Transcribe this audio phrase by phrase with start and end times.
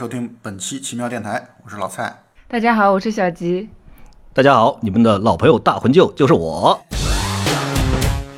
[0.00, 2.10] 收听本期奇妙电台，我是老蔡。
[2.48, 3.68] 大家好，我是小吉。
[4.32, 6.82] 大家好，你们的老朋友大魂舅就是我。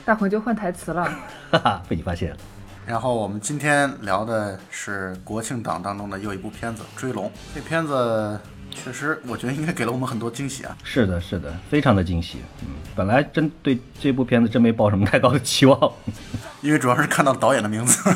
[0.04, 1.04] 大魂舅换台词了，
[1.52, 2.36] 哈哈，被你发现了。
[2.84, 7.26] 然后我们今天聊的是国庆档当中的又一部片子《追龙》。
[7.54, 8.40] 这片子
[8.72, 10.76] 确实，我觉得应该给了我们很多惊喜啊。
[10.82, 12.38] 是的，是的，非常的惊喜。
[12.62, 15.78] 嗯，本来真对这部片子真没抱什么太高的期望，
[16.62, 18.02] 因为主要是看到导演的名字。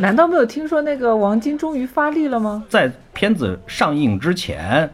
[0.00, 2.64] 难道没有听说那个王晶终于发力了吗？
[2.68, 4.88] 在片子上映之前。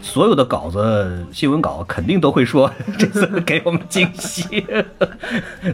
[0.00, 4.64] 所有的稿子、新闻稿肯定都会说 这次给我们惊喜，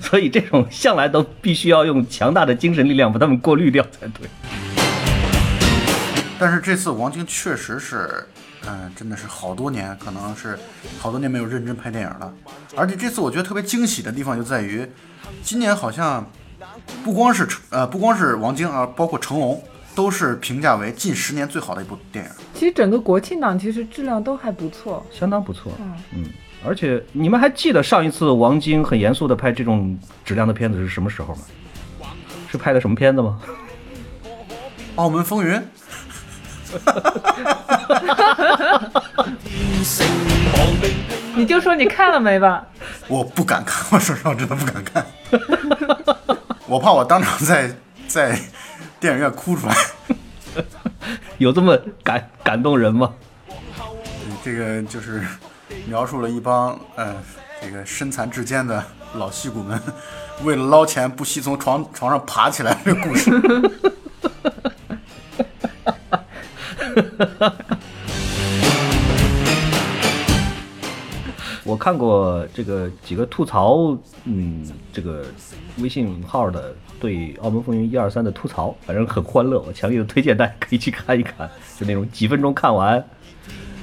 [0.00, 4.77] 所以这种向来都必须要用强大的精神力量把他们过滤掉才对。
[6.38, 8.26] 但是这次王晶确实是，
[8.66, 10.58] 嗯，真的是好多年，可能是
[10.98, 12.32] 好多年没有认真拍电影了。
[12.76, 14.86] 而且这次我觉得特别惊喜的地方就在于，
[15.42, 16.24] 今年好像
[17.02, 19.62] 不光是呃不光是王晶啊，包括成龙。
[19.94, 22.30] 都是评价为近十年最好的一部电影。
[22.54, 25.72] 其实整个国庆档其实质量都还不错，相当不错。
[25.80, 26.24] 嗯嗯，
[26.64, 31.42] 而且你们还记得上一次王晶很严肃的拍这种质量的片子是什么时候吗？
[32.48, 33.40] 是拍的什么片子吗？
[34.94, 35.60] 澳门风云。
[41.34, 42.66] 你就说你看了没吧？
[43.06, 45.06] 我不敢看，我说实话，我真的不敢看。
[46.66, 47.74] 我怕我当场在
[48.06, 48.38] 在。
[49.00, 49.76] 电影院哭出来，
[51.38, 53.12] 有这么感感动人吗？
[54.42, 55.24] 这个就是
[55.86, 57.14] 描述了一帮呃
[57.62, 58.84] 这个身残志坚的
[59.14, 59.80] 老戏骨们，
[60.42, 63.30] 为了捞钱不惜从床床上爬起来的故事。
[71.64, 73.94] 我看过这个几个吐槽，
[74.24, 75.24] 嗯，这个
[75.78, 76.74] 微信号的。
[77.00, 81.48] 对《澳门风云》一二三的吐槽，反正很欢乐，我强烈的推荐大家可以去看一看，
[81.78, 83.00] 就那种几分钟看完。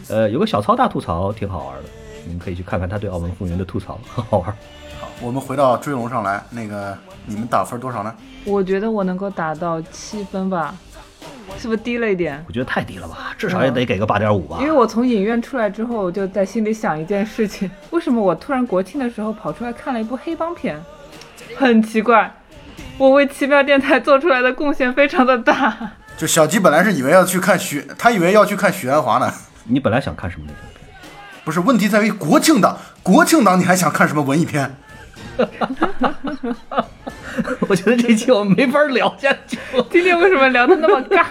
[0.10, 1.88] 呃，有个小操大吐槽，挺好玩的，
[2.26, 4.52] 你们可以去看看他对《澳门风云》的吐槽，很好玩。
[5.00, 8.14] 好，我们回到追龙上来，那个你们打分多少呢？
[8.44, 10.76] 我觉得我能够打到七分吧，
[11.58, 12.44] 是不是低了一点？
[12.48, 14.58] 我觉得太低了吧，至少也得给个八点五吧。
[14.60, 20.80] 因为我从影院出来之后，就在心里想一件事情：为什么我突然国庆的时候跑出来看了一部黑帮片？
[21.56, 22.32] 很奇怪。
[22.98, 25.92] 我为奇妙电台做出来的贡献非常的大。
[26.18, 29.32] 就小吉本来是以为要去看许，他以为要去看许鞍华呢。
[29.66, 30.88] 你本来想看什么类型片？
[31.44, 34.76] 不是，问题在于国庆档，国庆档你还想看什么文艺片？
[37.68, 39.58] 我觉得这期我们没法聊下去。
[39.92, 41.26] 今天为什么聊的那么尬？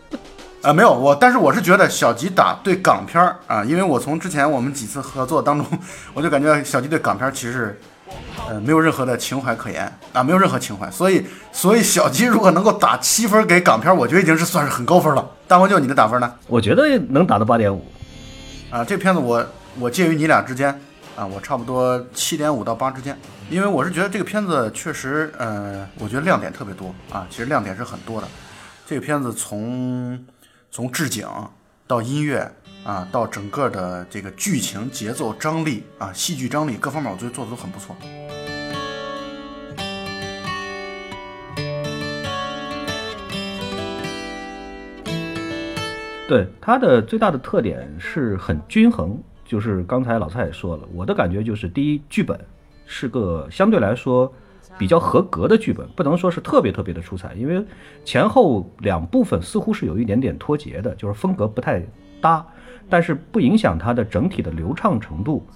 [0.62, 5.66] 啊，没有我，但是我是觉得小吉打对港片儿啊，因为我从之前我们几次合作当中，
[6.14, 7.78] 我就感觉小吉对港片其实。
[8.46, 15.26] 呃，没有任何的情怀可言啊，没有任何情怀，所以，所以小吉如果能够打七分给港片，我觉得已经是算是很高分了。
[15.48, 16.30] 大黄舅，你的打分呢？
[16.46, 17.82] 我觉得能打到八点五。
[18.68, 19.42] 啊，这片子我
[19.80, 20.78] 我介于你俩之间
[21.16, 23.16] 啊，我差不多七点五到八之间，
[23.50, 28.28] 因为我是觉得这个片子确实，呃，我觉得亮点特别多啊，其实亮点是很多的。
[28.86, 30.24] 这个片子从
[30.70, 31.26] 从置景
[31.86, 32.50] 到音乐。
[32.84, 37.94] 啊，到整个的这个剧情节奏张力啊，戏剧张力各方面，我觉得做的都很不错。
[46.26, 49.16] 对它的最大的特点是很均衡，
[49.52, 52.40] 就是刚才老蔡也说了，我的感觉就是，第一，剧本
[52.86, 54.32] 是个相对来说
[54.78, 57.62] 比较合格的剧本，不能说是特别特别的出彩，因为
[58.02, 61.82] 前后两部分似乎是有一点点脱节的，就是风格不太
[62.18, 62.42] 搭。
[62.88, 65.46] 但是不影响它的整体的流畅程度。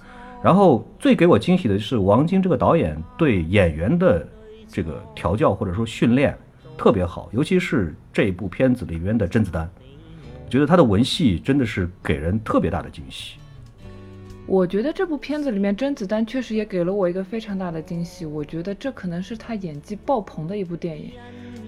[0.43, 4.27] 然后最给我惊喜的是王晶这个导演对演员的
[4.67, 6.37] 这个调教或者说训练
[6.77, 9.67] 特别好，尤其是这部片子里面的甄子丹，
[10.47, 13.39] 觉得他的文戏真的是给人特别大的惊喜。
[14.47, 21.11] 我觉得这部片子里面甄子丹确实也给了我一个非常大的惊喜，我觉得这可能是他演技爆棚的一部电影。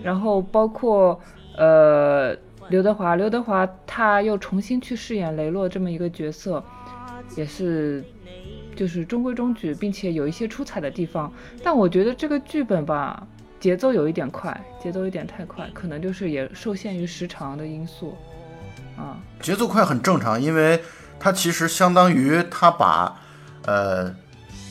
[0.01, 1.19] 然后包括
[1.57, 2.35] 呃。
[2.69, 6.63] 刘德华，刘德华他又重新去饰演雷洛这么一个角色，
[7.35, 8.03] 也是
[8.75, 11.33] 就是中规中矩，并且有一些出彩的地方。
[11.63, 13.27] 但我觉得这个剧本吧，
[13.59, 18.15] 节奏有一点快，节奏有点太快，可能就是也受限于时长的因素。
[18.95, 20.79] 啊，节奏快很正常，因为
[21.19, 23.15] 它其实相当于它把
[23.65, 24.13] 呃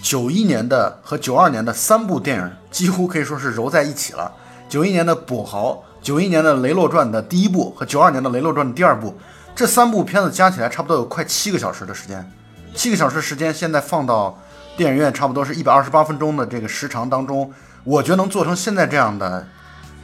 [0.03, 4.33] 九一年的和九二年的三部电影几乎可以说是揉在一起了。
[4.69, 5.73] 九一年的《跛豪》。
[6.01, 9.19] 九一年的《雷洛传》的第一部和九二年的《雷洛传》的第二部，
[9.55, 12.25] 这三部片子加起来差不多有快七个小时的时间。
[12.73, 14.39] 七个小时时间现在放到
[14.77, 17.53] 电影院，差不多是一百二十八分钟的这个时长当中，
[17.83, 19.45] 我觉得能做成现在这样的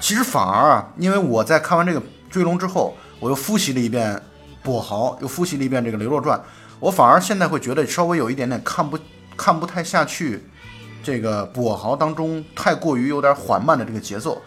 [0.01, 4.17] 其实反而啊，因为我在看完这个《追龙》之后，我又复习了一遍
[4.65, 6.39] 《跛豪》，又复习了一遍这个《雷洛传》，
[6.81, 8.99] 我反而现在会觉得稍微有一点点看不
[9.37, 10.43] 看不太下去，
[11.03, 14.41] 这个《跛豪》当中太过于有点缓慢的这个节奏。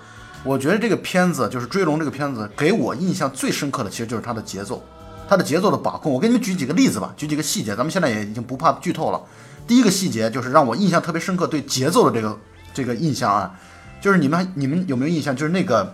[0.43, 4.81] 我觉得这个片子就是《追龙》这个片子，给我印象最深刻的其实就是它的节奏，
[5.27, 6.11] 它的节奏的把控。
[6.11, 9.21] 我给你们举几个例子吧，举几个细节，咱们现在也已经不怕剧透了。
[9.67, 12.39] 第一个细节就是让我印象特别深刻，对节奏的这个
[12.73, 13.51] 这个印象啊，
[13.99, 15.35] 就是你们你们有没有印象？
[15.35, 15.93] 就是那个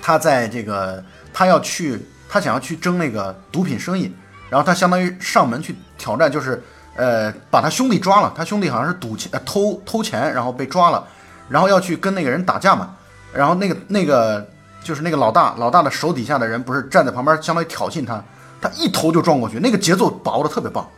[0.00, 1.02] 他在这个
[1.32, 1.98] 他要去
[2.32, 4.10] 他想要去争那个毒品生意，
[4.48, 6.62] 然后他相当于上门去挑战，就是
[6.96, 11.06] 呃把他兄弟抓了，他兄弟好像是赌钱、呃、偷偷钱，然后被抓了，
[11.50, 12.94] 然后要去跟那个人打架嘛，
[13.34, 14.48] 然后那个那个
[14.82, 18.24] 就是那个老大，老大的手底下的人不是站在旁边，相当于挑衅他，
[18.62, 20.88] 他一头就撞过去，那个节奏把握的特别棒。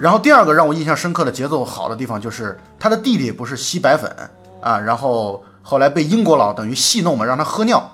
[0.00, 4.12] 然后第二个让我印象深刻的节奏好的地方，就是他的弟弟不是吸白粉
[4.60, 7.88] 啊，然后后来被英国佬等于戏弄嘛，让他喝尿，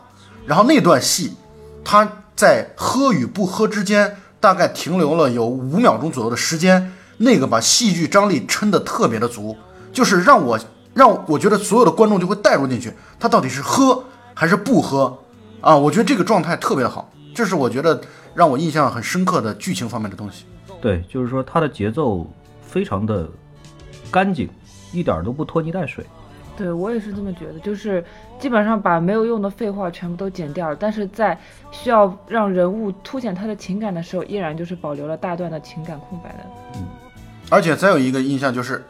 [0.46, 1.36] 然后那段戏，
[1.84, 9.56] 他在喝与不喝之间大概停留了有五秒钟左右的时间，那个把戏剧张力撑得特别的足，
[9.92, 10.58] 就是让我
[10.94, 14.02] 让我觉得所有的观众就会带入进去，他到底是喝
[14.34, 15.18] 还是不喝
[15.60, 15.76] 啊？
[15.76, 18.00] 我觉得这个状态特别的好，这是我觉得
[18.34, 20.44] 让我印象很深刻的剧情方面的东西。
[20.80, 22.26] 对，就是说它的节奏
[22.62, 23.28] 非常的
[24.10, 24.48] 干净，
[24.92, 26.04] 一点都不拖泥带水。
[26.60, 28.04] 对我也是这么觉得，就是
[28.38, 31.38] 基本上把没有用的废话全部都剪掉了，但是在
[31.70, 36.44] 需要让人物凸显他的情感的时候，依然就是保留了大段的情感空白的。
[36.76, 36.84] 嗯，
[37.48, 38.84] 而且再有一个印象就是，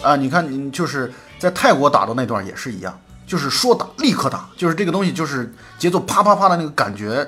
[0.00, 7.26] 啊，你看你就是在泰国打的那段也是一样，就是说打立刻打，就是这个东西就是节奏啪啪啪的那个感觉，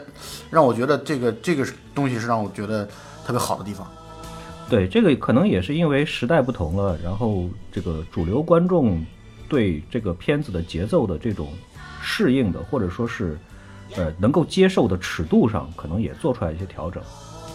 [0.50, 1.66] 让我觉得这个这个
[1.96, 2.86] 东西是让我觉得
[3.26, 3.84] 特别好的地方。
[4.68, 9.04] 对，这个可能也是因为时代不同了，然后这个主流观众
[9.50, 11.52] 对这个片子的节奏的这种
[12.00, 13.36] 适应的，或者说是
[13.96, 17.02] 呃能够接受的尺度上，可能也做出来一些调整，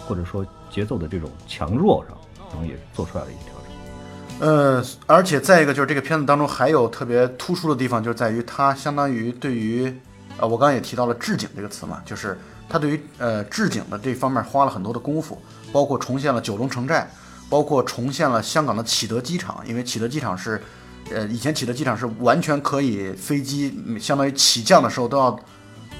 [0.06, 2.16] 或者说节奏的这种强弱上，
[2.52, 4.46] 可能也做出来了一些调整。
[4.46, 9.92] 呃，而且再一个就是这个片子当中还有特别突出的地方，就在于它相当于对于
[10.38, 12.38] 呃，我刚刚也提到了置景这个词嘛，就是
[12.68, 15.40] 它对于呃置景的这方面花了很多的功夫。
[15.72, 17.10] 包括重现了九龙城寨，
[17.50, 20.62] 包括重现了香港的启德机场，因为启德机场是，
[21.12, 25.38] 呃，以前启德机场是完全可以飞机相当于起降的时候都要，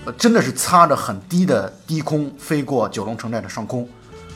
[0.04, 3.88] 呃，真的是擦着很低的低空飞过九龙城寨的上空，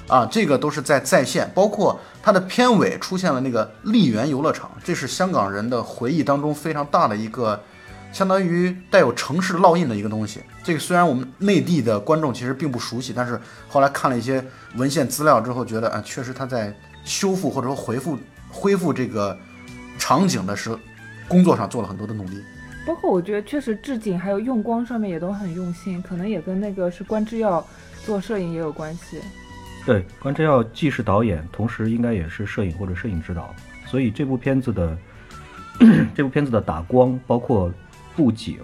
[0.07, 1.51] 啊，这个都是在在线。
[1.55, 7.61] 包括它的片尾出现了那个丽园游乐场，这是香港人的回忆当中非常大的一个。
[8.13, 10.41] 相当于带有城市烙印的一个东西。
[10.65, 14.45] 这个虽然我们内地的观众其实并不熟悉，但是后来看了一些
[14.75, 18.19] 文献资料之后，觉得啊，确实他在修复或者说回复
[18.51, 19.39] 恢复这个
[20.01, 20.79] 场景的时候，
[21.29, 22.43] 工作上做了很多的努力。
[22.85, 27.65] 包括我觉得确实置景还有用光上面也都很用心，可能也跟那个是关之耀
[28.05, 29.21] 做摄影也有关系。
[29.87, 33.55] 对，关之耀既是导演，同时应该也是摄影或者摄影指导，
[33.87, 34.99] 所以这部片子的
[36.17, 37.73] 这部片子的打光包括。
[38.17, 38.59] 布景、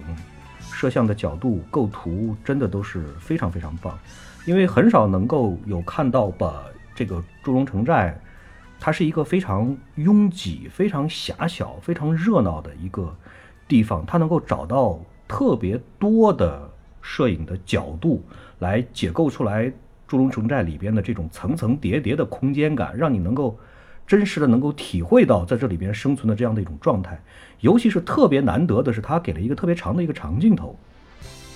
[0.71, 3.97] 摄像的角度、构图，真的都是非常非常棒。
[4.45, 8.15] 因为很少能够有看到把这个祝融城寨，
[8.79, 13.15] 它是一个非常拥挤、非常狭小、非常热闹的一个
[13.67, 16.69] 地方，它能够找到特别多的
[17.01, 18.23] 摄影的角度
[18.59, 19.71] 来解构出来
[20.07, 23.57] 祝融城寨里边的这种层层叠叠的空间感，让你能够。
[24.07, 27.21] 真实的能够体会到在这里边生存的这样的一种状态，
[27.59, 30.73] 尤其是特别难得的是，他给了一个特别长的一个长镜头。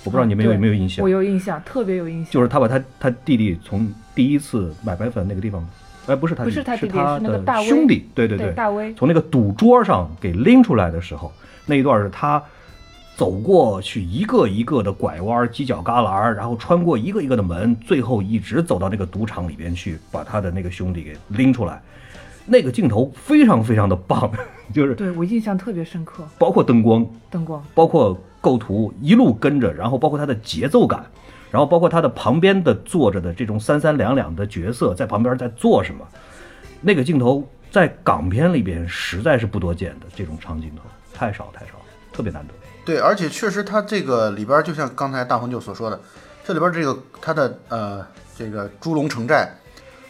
[0.04, 1.02] 我不知道你们有没有印象？
[1.02, 2.30] 我有印象，特别有印象。
[2.30, 5.66] 就是他把他他弟弟从第一次买白粉那个地方，
[6.06, 8.92] 哎，不是他，不是他弟弟，是那个大兄弟，对对对，大威。
[8.94, 11.32] 从那个赌桌上给拎出来的时候，
[11.66, 12.42] 那一段是他
[13.16, 21.80] 走过去一个一个的拐弯、犄角旮旯，然后穿过一个一个的门，最后一直走到那个赌场里边去，把他的那个兄弟给拎出来。
[22.44, 24.28] 那个镜头非常非常的棒，
[24.74, 31.06] 就是对我印象特别深刻，包括灯光，灯光，包括构图，一路跟着，然后包括它的节奏感，
[31.52, 36.04] 然后包括他的旁边的坐着的这种三三两两的角色在旁边在做什么，
[36.80, 40.82] 那个镜头在港片里边实在是不多见的，这种长镜头
[41.12, 41.72] 太少太少，
[42.12, 42.54] 特别难得。
[42.84, 46.00] 对，而且确实它这个里边就像刚才大红舅所说的，
[46.42, 48.06] 这里边这个它的呃
[48.36, 49.48] 这个猪龙城寨。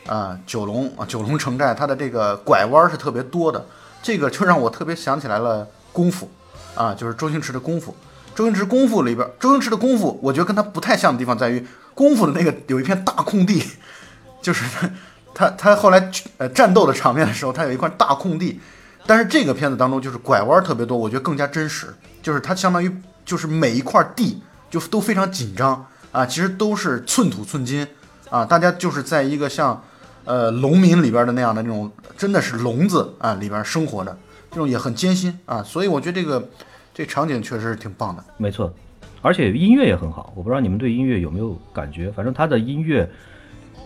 [0.04, 3.64] 啊，九龙啊，九龙城寨，它的这个拐弯是特别多的，
[4.02, 6.28] 这个就让我特别想起来了功夫，
[6.75, 7.94] 啊，就是周星驰的功夫。
[8.34, 13.62] 周星驰功夫里边，周星驰的功夫，我觉得跟他不太像的地方在于，功夫的那个有一片大空地，
[14.40, 14.90] 就是他
[15.34, 18.60] 他他后来呃战斗的场面的时候，他有一块大空地，
[19.06, 22.90] 但是这个片子当中就是拐弯特别多，我觉得更加真实，就是它相当于
[23.24, 27.86] 就是每一块地就都非常紧张啊，其实都是寸土寸金
[28.30, 29.82] 啊，大家就是在一个像
[30.24, 34.16] 呃农民里边的那样的那种，真的是笼子啊里边生活的，
[34.50, 36.48] 这种也很艰辛啊，所以我觉得这个
[36.94, 38.25] 这场景确实是挺棒的。
[38.37, 38.72] 没错，
[39.20, 40.32] 而且音乐也很好。
[40.37, 43.08] 我不知道你们对音乐有没有感觉，反正他的音乐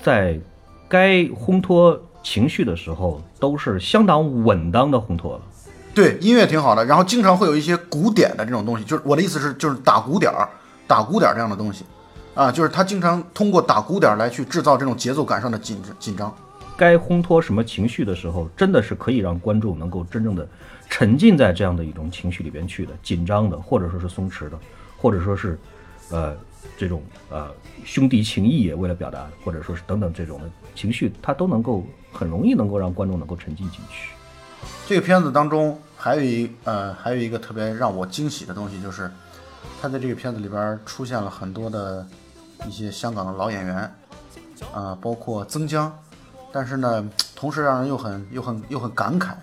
[0.02, 0.38] 在
[0.88, 5.42] 该烘托情绪的时候，都是相当稳当的烘托了。
[5.94, 10.48] 对，音乐挺好的，然后经常会有一些鼓点的这种东西，就是我的意思是，就是打鼓点儿、
[10.86, 11.84] 打鼓点儿这样的东西，
[12.34, 16.34] 啊，就是他经常通过打鼓点儿来去制造这种节奏感上的紧紧张。
[16.76, 20.46] 该烘托什么情绪的时候，真的是可以让观众能够真正的
[20.88, 24.58] 沉浸在这样的一种情绪里边去的，紧张的，或者说是松弛的，
[24.96, 25.58] 或者说是，
[26.10, 26.36] 呃，
[26.78, 27.50] 这种呃
[27.84, 30.40] 兄弟情谊也为了表达，或者说是等等这种
[30.74, 34.10] 情绪，它都能够很容易能够让观众能够沉浸进去。
[34.86, 39.10] 这个片子当中还有一呃还有一个特别让我惊喜的东西，就是
[39.82, 42.06] 他在这个片子里边出现了很多的
[42.66, 43.76] 一些香港的老演员，
[44.72, 45.92] 啊、包括曾江，
[46.52, 49.34] 但是呢，同时让人又很又很又很感慨，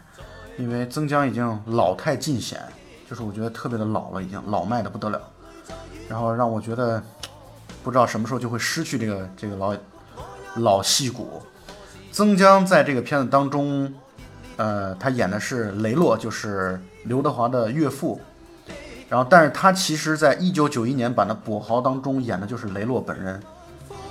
[0.57, 2.61] 因为曾江已经老态尽显，
[3.09, 5.21] 就是我觉得特别的老了，已经老迈的不得了，
[6.07, 7.01] 然后让我觉得
[7.83, 9.75] 不知道什么时候就会失去这个这个老
[10.57, 11.41] 老戏骨。
[12.11, 13.91] 曾江在这个片子当中，
[14.57, 18.21] 呃，他演的是雷洛，就是刘德华的岳父。
[19.09, 23.39] 然后，但是他其实在一九九一年版的《跛豪》当中演的就是雷洛本人，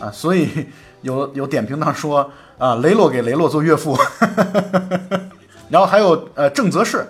[0.00, 0.68] 啊，所以
[1.00, 3.96] 有有点评当说啊，雷洛给雷洛做岳父。
[5.72, 7.02] 然后还有呃郑则仕，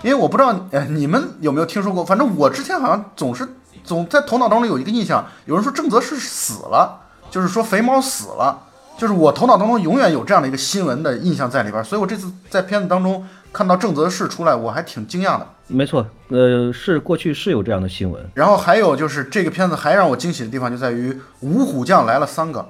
[0.00, 3.44] 因为我不知道呃你们有没有听说过，反正我之前好像总是
[3.82, 8.56] 总在头脑当中有一个印象，有人说郑则仕死了，就是说肥猫死了，
[8.96, 15.48] 就是我头脑当中永远有这样的一个新闻的印象在里边，所以我这次在片子当中看到郑则仕出来，我还挺惊讶的。
[15.66, 22.68] 没错，呃，是过去是有这样的新闻，然后还有就是这个片子还让我惊喜的地方就在于五虎将来了三个，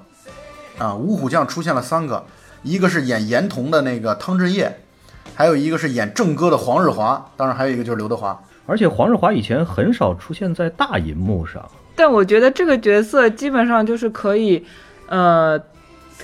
[0.78, 2.24] 啊，五虎将出现了三个，
[2.62, 4.83] 一个是演严童的那个汤镇业，
[5.34, 8.40] 还有一个是演正哥的黄日华，当然还有一个就是刘德华。
[8.66, 11.62] 而且黄日华以前很少出现在大银幕上。
[11.96, 14.64] 但我觉得这个角色基本上就是可以，
[15.06, 15.60] 呃，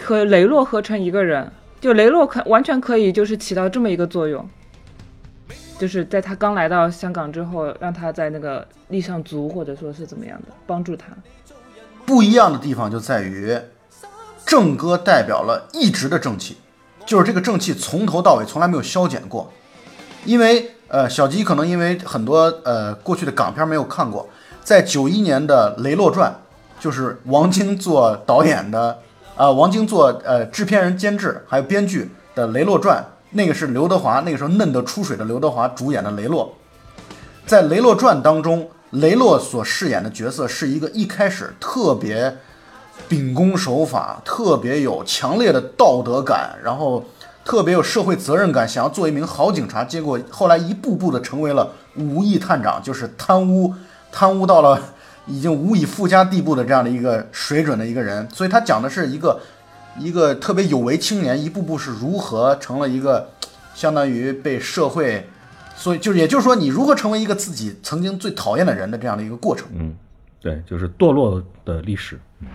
[0.03, 1.51] 和雷洛合成一个人，
[1.81, 4.49] 就雷洛可完全可以就是起到这么一个作用，
[5.79, 11.07] 就是在他刚来到香港之后，让他在那个立上足，或者说是怎么样的，帮助他。
[12.07, 13.57] 不一样的地方就在于，
[14.45, 16.57] 正哥代表了一直的正气，
[17.11, 19.53] 就是这个正气从头到尾从来没有消减过。
[20.25, 24.29] 因为呃，小吉可能因为很多呃过去的港片没有看过，
[24.63, 26.33] 在九一年的《雷洛传》，
[26.81, 28.97] 就是王晶做导演的，
[29.37, 36.55] 啊、王晶做呃制片人、监制还有编剧的《雷洛传》，那个是刘德华那个时候嫩得出水的刘德华主演的雷洛。
[37.45, 42.37] 在《雷洛传》当中，雷洛所饰演的角色是一个一开始特别
[43.09, 47.05] 秉公守法、特别有强烈的道德感，然后
[47.45, 53.75] 特别有社会责任感，想要做一名好警察，结果后来一步步的成为了无义探长，就是贪污，
[54.13, 54.81] 贪污到了
[55.27, 58.29] 已经无以复加地步的这样的一个水准的一个人。
[58.31, 59.41] 所以他讲的是一个
[59.99, 63.31] 一个特别有为青年，一步步是如何成了一个
[63.75, 65.29] 相当于被社会。
[65.77, 69.67] 所以就是，也就是说，你如何成为一个自己曾经最讨厌的人的这样的一个过程。
[69.73, 69.97] 嗯，
[70.39, 72.21] 对，就是堕落的历史。
[72.41, 72.49] 嗯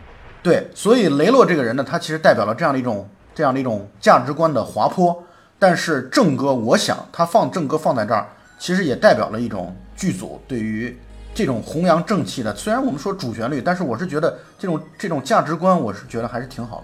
[0.46, 5.24] 对，所以雷洛这个人呢，他其实代表了这样的一种这样的一种价值观的滑坡。
[5.58, 8.28] 但是正哥，我想他放正哥放在这儿，
[8.60, 10.96] 其实也代表了一种剧组对于
[11.34, 12.56] 这种弘扬正气的。
[12.56, 16.84] 虽然我们说主旋律，但是我是觉得这种这种价值观，我是觉得还是挺好的。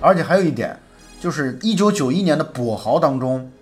[0.00, 0.74] 而且还有一点，
[1.20, 3.52] 就是一九九一年的《跛豪》当中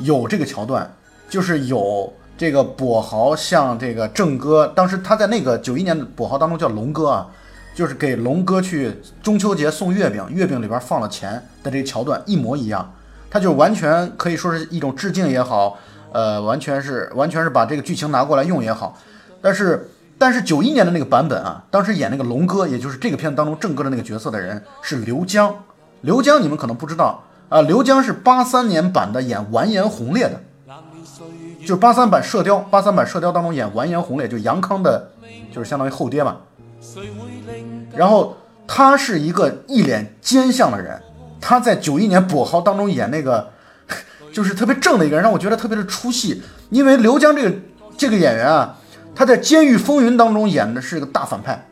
[0.00, 0.94] 有这个桥段，
[1.26, 7.30] 就是有这个跛豪向这个正哥，当时他在那个九一年的跛豪当中叫龙哥啊，
[7.78, 8.92] 就是给龙哥去
[9.22, 12.92] 中秋节送月饼，月饼里边放了钱的这个桥段一模一样，
[13.30, 15.78] 他就完全可以说是一种致敬也好，
[16.10, 18.98] 呃，完全是完全是把这个剧情拿过来用也好，
[19.40, 25.54] 但是但是九一年的那个版本啊，当时演那个龙哥，也就是这个片子当中正哥的那个角色的人是刘江，
[26.00, 30.40] 刘江你们可能不知道啊，刘江是八三年版的演完颜洪烈的。
[31.60, 35.10] 就是八三版《射雕》，八三版《射雕》当中演完颜洪烈，就杨康的，
[35.52, 36.38] 就是相当于后爹嘛。
[37.94, 41.00] 然后他是一个一脸奸相的人，
[41.40, 43.50] 他在九一年《跛豪》当中演那个，
[44.32, 46.42] 就是特别正的一个人，让我觉得特别的出戏。
[46.70, 47.56] 因为刘江这个
[47.96, 48.76] 这个演员啊，
[49.14, 51.66] 他在《监狱风云》当中演的是一个大反派，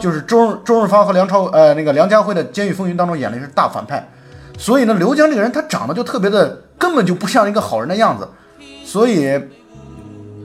[0.00, 4.08] 就是周周润发和梁朝呃那个梁家辉的《监狱风云》当中演的是大反派，
[4.56, 8.28] 所以呢，刘江这个人他长得就特别的，根本就不像一个好人的样子。
[8.84, 9.38] 所以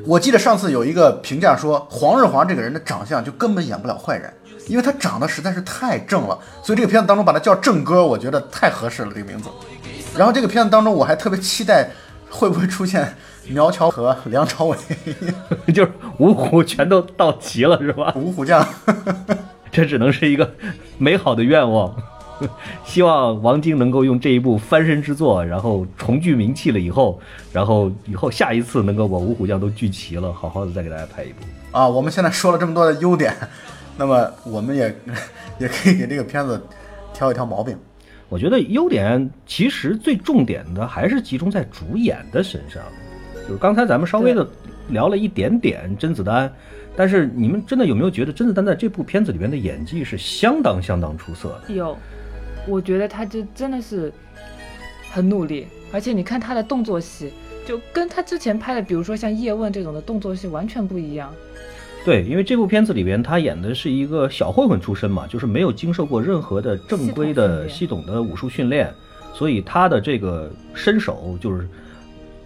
[0.05, 4.31] 我记得上次有一个评价说，黄日华这个人的长相就根本演不了坏人，
[4.67, 9.49] 因为他长得实在是太正了，所以这个片子当中把他叫正哥，我觉得太合适了这个名字。
[10.17, 11.89] 然后这个片子当中，我还特别期待
[12.29, 13.15] 会不会出现
[13.47, 14.77] 苗侨和梁朝伟、
[15.73, 18.13] 就是五虎全都到齐了，是吧？
[18.17, 18.65] 五虎将。
[19.71, 20.53] 这只能是一个
[20.97, 21.95] 美好的愿望。
[22.83, 27.19] 希望王晶能够用这一部翻身之作，然后重聚名气了以后，
[27.51, 31.37] 然后以后下一次能够把五虎将都聚齐了，好好的再给大家拍一部。
[31.71, 33.33] 啊，我们现在说了这么多的优点，
[33.97, 34.95] 那么我们也
[35.59, 36.61] 也可以给这个片子
[37.13, 37.77] 挑一挑毛病。
[38.29, 42.81] 我觉得优点其实最重点的还是集中在主演的身上，
[43.47, 44.47] 就是刚才咱们稍微的
[44.89, 46.51] 聊了一点点甄子丹，
[46.95, 51.73] 但是你们真的有没有觉得甄子丹在这部片子里边的演技是相当相当出色的？
[51.75, 51.95] 有，
[52.67, 54.11] 我觉得他这真的是
[55.11, 57.31] 很努力，而且你看他的动作戏，
[57.65, 61.33] 就跟他之前拍的，比如说像叶问这种的动作戏完全不一样。
[62.05, 68.93] 对，因为这部片子里边他演的是一个小混混出身嘛，就是没有经受过任何的正规的系统的武术训练，
[69.33, 71.67] 所以他的这个身手就是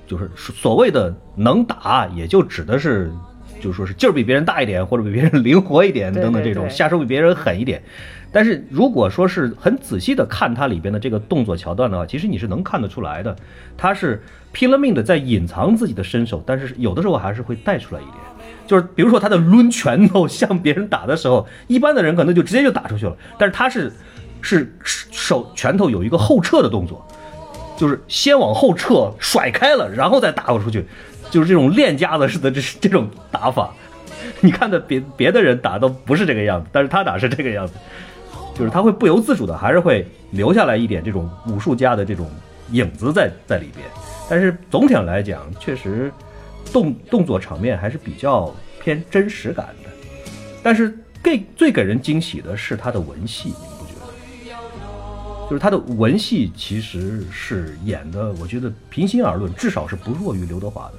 [0.05, 3.12] 就是所谓的能打，也就指的是
[3.59, 7.81] 就说是劲儿比别人大一点，或者比别人灵活一点等等这种，下手比别人狠一点。
[8.31, 13.35] 但是如果说是很仔细的看它里边的这个动作桥段的话，其实你是能看得出来的，
[13.77, 14.21] 他是
[14.51, 18.15] 拼了命的在隐藏自己的身手，但是有的时候还是会带出来一点。
[18.67, 23.91] 就是比如说他的抡拳头向别人打的时候，一般的人可能就直接就打出去了，但是他是
[24.41, 27.08] 是手拳头有一个后撤的动作，
[27.77, 30.86] 就是先往后撤甩开了，然后再打过出去，
[31.29, 33.73] 就是这种练家子似的这这种打法。
[34.41, 37.73] 你看的别别的人打都不是这个样子，但是他打是这个样子，
[38.55, 42.29] 就是他会不由自主的还是会留下来一点这种武术家的这种
[42.71, 43.85] 影子在在里边。
[44.29, 46.11] 但是总体上来讲，确实。
[46.73, 49.89] 动动作场面还是比较偏真实感的，
[50.61, 53.53] 但是给最给人惊喜的是他的文戏，
[55.49, 60.93] 就是他的文戏其实是演的，我觉得平心而论，至少是不弱于刘德华的，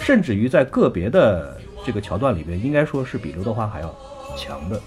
[0.00, 3.94] 甚至于在个别的这个桥段里边，应该说是比刘德华还要
[4.36, 4.80] 强的。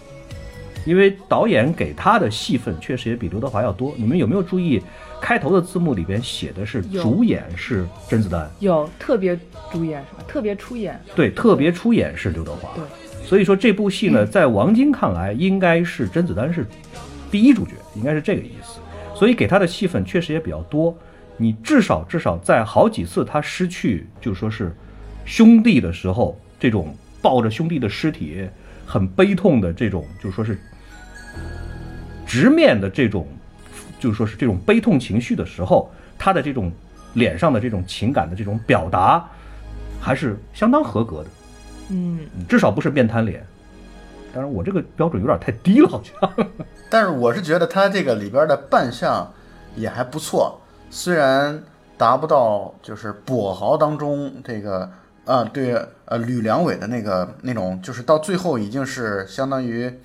[0.85, 3.93] 因为导演给他的戏份确实也比刘德华要多。
[3.97, 4.81] 你们有没有注意，
[5.21, 9.37] 开头的字幕里边写的是主演是甄子丹，有特别
[9.71, 10.23] 主演是吧？
[10.27, 12.69] 特别出演，对，特别出演是刘德华。
[12.75, 12.83] 对，
[13.27, 16.65] 所以说这部戏呢，在王晶看来，应该是甄子丹是
[17.29, 18.58] 第一主角，应该是这个意思。
[19.19, 20.97] 所以给他的戏份确实也比较多。
[21.35, 24.73] 你至少至少在好几次他失去就说是
[25.25, 28.47] 兄弟的时候，这种抱着兄弟的尸体
[28.85, 30.57] 很悲痛的这种，就说是。
[32.25, 33.27] 直面的这种，
[33.99, 36.71] 就是说是这种悲痛情绪的时候，他的这种
[37.15, 39.27] 脸上的这种情感的这种表达，
[39.99, 41.29] 还是相当合格的。
[41.89, 43.43] 嗯，至少不是面瘫脸。
[44.33, 46.47] 当然，我这个标准有点太低了，好像。
[46.89, 49.31] 但是我是觉得他这个里边的扮相
[49.75, 51.63] 也还不错，虽然
[51.97, 54.89] 达不到就是跛豪当中这个
[55.25, 55.73] 啊，对
[56.05, 59.99] 呃吕良伟的那个那种，就是到最后已经是相当于。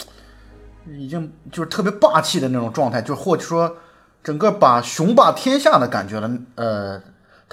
[0.86, 3.74] 已经就是特别霸气的那种状态，就或者说
[4.22, 6.30] 整个把雄霸天下的感觉了。
[6.56, 7.00] 呃，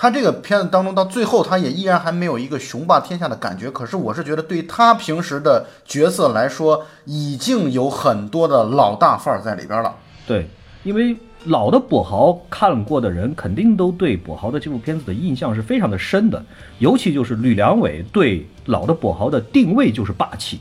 [0.01, 3.69] 他这个片子当中到最后，他也依然还没有一个雄霸天下的感觉。
[3.69, 9.93] 可是我是觉得，对他平时的角色来说，已经有很多的老大范儿在里边了。
[10.25, 10.47] 对，
[10.81, 16.43] 因为老的跛豪看过的人，肯定都对跛豪的这部片子的印象是非常的深的。
[16.79, 20.59] 尤其就是吕良伟对老的跛豪的定位就是霸气，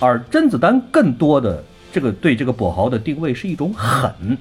[0.00, 1.62] 而甄子丹更多的。
[1.92, 4.38] 这个对这个跛豪的定位是一种狠，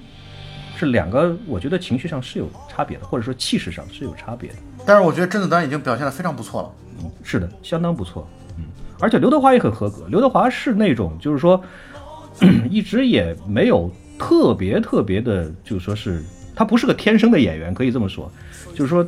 [0.82, 4.56] 是两个，我觉得情绪上是有差别的，或者说气势上是有差别的。
[4.84, 6.72] 但是我觉得甄子丹已经表现的非常不错了，
[7.04, 8.63] 嗯，是的，相当不错，嗯，
[9.00, 10.08] 而且刘德华也很合格。
[10.08, 11.63] 刘德华是那种就是说，
[12.67, 16.24] 一直也没有特别特别的，就是说是
[16.56, 18.32] 他不是个天生的演员，可以这么说，
[18.74, 19.08] 就是说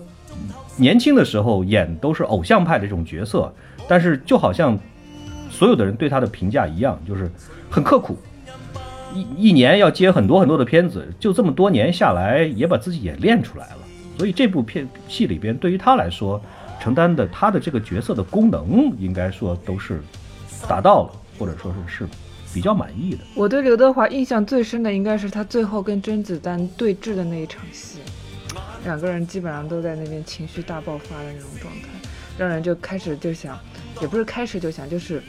[0.78, 3.52] 年轻的时候演都是偶像派的这种角色，
[3.88, 4.78] 但是就好像
[5.50, 7.32] 所有的人对他的评价一样，就是
[7.68, 8.16] 很刻苦。
[9.14, 13.78] 一一年要接很多很多的片子，就这么多年下来，也把自己也练出来了。
[14.18, 16.42] 所以这部片戏里边，对于他来说，
[16.82, 20.02] 承担的他的这个角色的功能，应该说都是
[20.68, 22.10] 达到了，或者说是是
[22.54, 23.20] 比较满意的。
[23.36, 28.00] 我对刘德华印象最深的，应该是他最后跟甄子丹对峙的那一场戏，
[28.86, 31.90] 两个人基本上都在那边情绪大爆发的那种状态，
[32.38, 33.60] 让人就开始就想，
[34.02, 35.22] 也不是开始就想，就是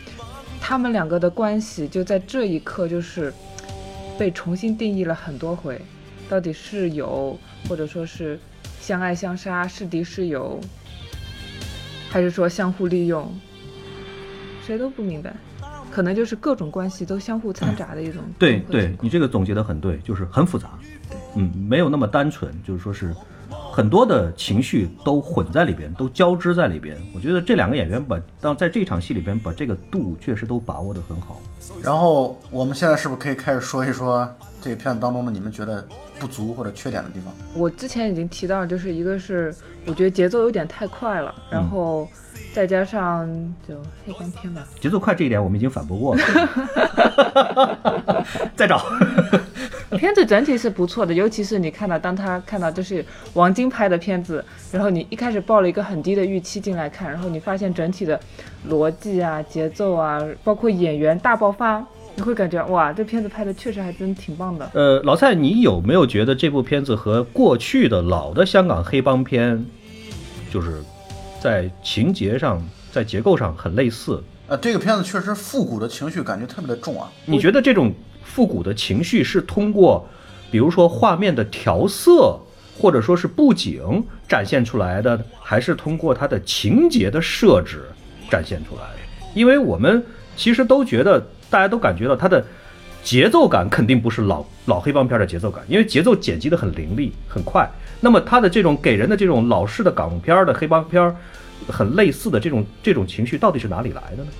[0.61, 3.33] 他们两个的关系就在这一刻就是。
[4.19, 5.81] 被重新定义了很多回，
[6.29, 8.39] 到底是友，或者说是
[8.81, 10.61] 相爱相杀，是敌是友，
[12.11, 13.33] 还是说相互利用？
[14.65, 15.35] 谁都不明白，
[15.91, 20.79] 可能就是各种关系都相互掺杂的一种对对，你这个总结的很对，就是很复杂，
[21.35, 23.15] 嗯，没有那么单纯，就是说是
[23.75, 26.97] 很多的情绪都混在里边，都交织在里边。
[27.13, 31.41] 我觉得这两个演员把当在这场戏里边把这个度确实都把握得很好。
[31.83, 35.85] 然后我们现在是不是可以开始说一说这个片子当中的你们觉得
[36.21, 37.35] 不足或者缺点的地方？
[37.57, 39.53] 我之前已经提到，就是一个是
[39.87, 42.09] 我觉得节奏有点太快了，然后
[42.53, 43.29] 再加上
[43.69, 43.75] 就
[44.07, 46.23] 黑帮片吧，节奏快这一点我们已经反驳过了，
[48.55, 48.87] 再找。
[49.91, 58.19] 片子整体是不错的，尤其是你看到当他看到就是王晶拍的片子，然后你一开始抱了一个很低的预期进来看，然后你发现整体的
[58.69, 61.85] 逻辑啊、节奏啊，包括演员大爆发，
[62.17, 64.71] 你会感觉哇，这片子拍的确实还真挺棒的。
[64.75, 69.65] 呃，老蔡，你有没有觉得这部片子和过去的老的香港黑帮片，
[70.51, 70.83] 就是
[71.41, 74.23] 在情节上、在结构上很类似？
[74.47, 77.11] 呃，这个片子确实复古的情绪感觉特别的重啊。
[77.25, 77.91] 你觉得这种
[78.25, 80.09] 复古的情绪是通过，
[80.51, 82.39] 比如说画面的调色，
[82.79, 87.85] 或者说是布景展现出来的，还是通过它的情节的设置
[88.29, 88.99] 展现出来的？
[89.35, 90.05] 因为我们
[90.37, 92.45] 其实都觉得，大家都感觉到它的
[93.03, 97.69] 节奏感肯定不是老老黑帮片的节奏感，因为节奏剪辑的很凌厉、很快。
[98.01, 101.15] 那么它的这种给人的这种老式的港片的黑帮片，
[101.69, 104.31] 很类似的这种这种情绪，到底是哪里来的呢？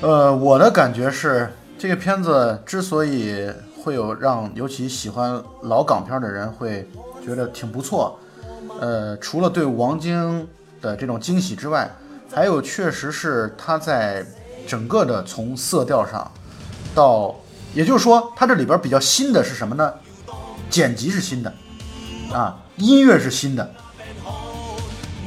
[0.00, 1.48] 呃，我的感觉是，
[1.82, 3.50] 这个片子之所以
[3.82, 6.88] 会有让尤其喜欢老港片的人会
[7.26, 8.16] 觉得挺不错，
[8.80, 10.46] 呃，除了对王晶
[10.80, 11.90] 的这种惊喜之外，
[12.32, 14.24] 还有确实是他在
[14.64, 16.30] 整个的从色调上
[16.94, 17.34] 到，
[17.74, 19.92] 也就是说，它这里边比较新的是什么呢？
[20.70, 21.52] 剪辑是新的，
[22.32, 23.68] 啊，音乐是新的，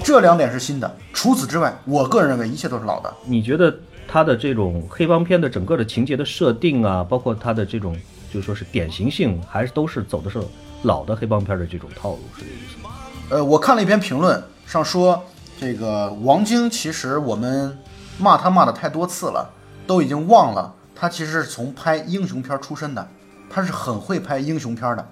[0.06, 0.96] 这两点是新的。
[1.12, 3.14] 除此之外，我个人认为一切都是老的。
[3.26, 3.78] 你觉得
[4.16, 7.94] 它的这种黑帮片的整个的情节的设定啊，包括它的这种
[8.34, 10.42] 就说是典型性，还是都是走的是
[10.84, 12.92] 老的黑帮片的这种套路，是这个意思吗？
[13.30, 15.22] 呃，我看了一篇评论上说，
[15.60, 17.78] 这个王晶其实我们
[18.18, 19.50] 骂他骂的太多次了，
[19.86, 23.06] 都已经忘了他其实是从拍英雄片出身的，
[23.50, 25.06] 他是很会拍英雄片的。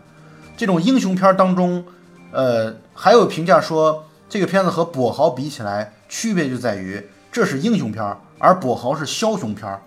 [0.56, 1.84] 这种英雄片当中，
[2.32, 9.82] 呃，还有评价说这个片子和跛豪比起来，区别就在于这是英雄片，而跛豪是枭雄片。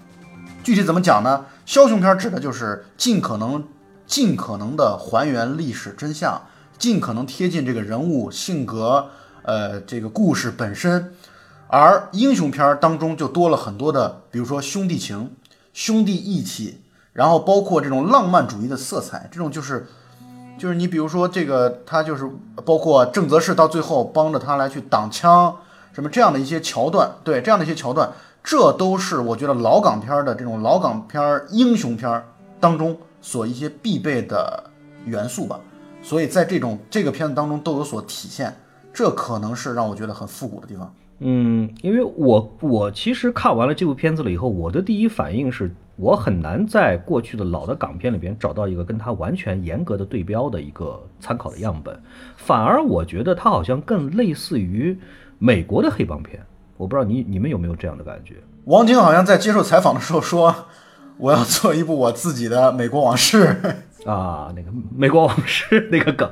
[0.65, 1.47] 具体怎么讲呢？
[1.65, 3.63] 枭雄片指的就是尽可能
[4.05, 6.43] 尽可能的还原历史真相，
[6.77, 9.11] 尽可能贴近这个人物性格，
[9.43, 11.15] 呃，这个故事本身。
[11.69, 15.37] 而英雄片当中就多了很多的，比如说兄弟情、
[15.73, 16.81] 兄弟义气，
[17.13, 19.87] 然后包括这种浪漫主义的色彩，这种就是
[20.59, 22.29] 就是你比如说这个他就是
[22.65, 25.57] 包括郑则仕到最后帮着他来去挡枪，
[25.97, 28.13] 什么这样的一些桥段，对这样的一些桥段，
[28.45, 32.23] 这都是我觉得老港片的这种老港片英雄片
[32.61, 34.63] 当中所一些必备的
[35.07, 35.59] 元素吧。
[36.03, 38.55] 所以在这种这个片子当中都有所体现，
[38.93, 40.95] 这可能是让我觉得很复古的地方。
[41.21, 51.99] 嗯，因为我我其实看完了这部片子了以后，我的第一反应是我很难在过去的老的港片里边找到一个跟它完全严格的对标的一个参考的样本，
[52.37, 54.95] 反而我觉得它好像更类似于
[55.39, 56.41] 美国的黑帮片。
[56.77, 58.35] 我不知道你你们有没有这样的感觉？
[58.65, 60.55] 王晶好像在接受采访的时候说
[61.17, 63.57] ：“我要做一部我自己的美国往事。
[64.05, 66.31] 啊，那个美国往事 那个梗，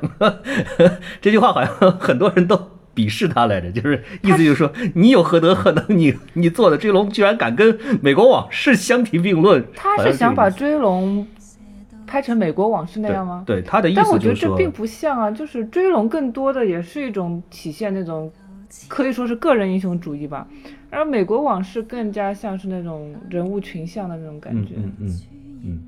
[1.19, 2.55] 这句话好像很多人都
[2.93, 9.65] 鄙视他来着，就是意思就是说，你有何德何能，你你做的追龙居然敢跟美国往事相提并论？
[9.75, 11.27] 他是想把追龙
[12.05, 13.43] 拍成美国往事那样吗？
[13.45, 18.31] 对对他的意但我思就是说，觉得这并不像啊，就是追龙更多的也是一种体现那种
[18.87, 20.47] 可以说是个人英雄主义吧，
[20.89, 24.73] 而美国往事更加像是那种人物群像的那种感嗯觉。
[24.77, 25.19] 嗯嗯
[25.63, 25.79] 嗯，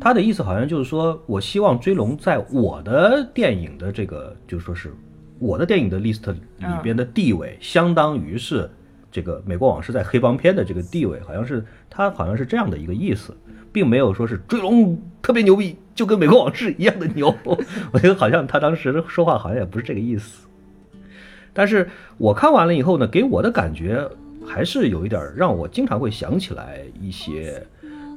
[0.00, 4.92] 他的意思好像就是说，我希望追龙在我的电影的这个，就是说是
[5.38, 8.70] 我的电影的 list 里边的地位，相当于是
[9.10, 13.36] 这个美国往事在黑帮片的这个地位，好像是他好像是这样的一个意思，
[13.72, 17.34] 并没有说是追龙特别牛逼，就跟美国往事一样的牛。
[17.92, 20.46] 我觉得好像他当时说话好像也不是这个意思。
[21.54, 21.88] 但是
[22.18, 24.08] 我看完了以后呢，给我的感觉
[24.46, 27.64] 还是有一点让我经常会想起来一些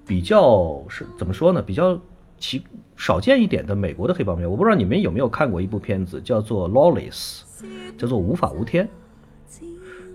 [0.07, 1.99] 比较是怎么说呢，比较
[2.37, 2.63] 奇
[2.95, 4.49] 少见一点的美国的黑帮片。
[4.49, 7.41] 我不知道你们有没有看过一部片子，叫做《Lawless》，
[7.97, 8.87] 叫做《无法无天》。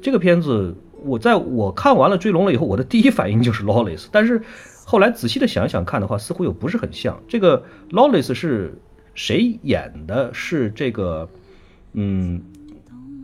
[0.01, 4.43] 这个片子我在我看完了《追龙》了以后，我的第一反应就是《Lawless》，但是
[4.87, 7.23] 后来仔细的想想看的话，似乎又不是很像。
[7.29, 7.63] 这个
[7.95, 8.75] 《Lawless》是
[9.15, 10.33] 谁演的？
[10.33, 11.29] 是这个，
[11.93, 12.43] 嗯。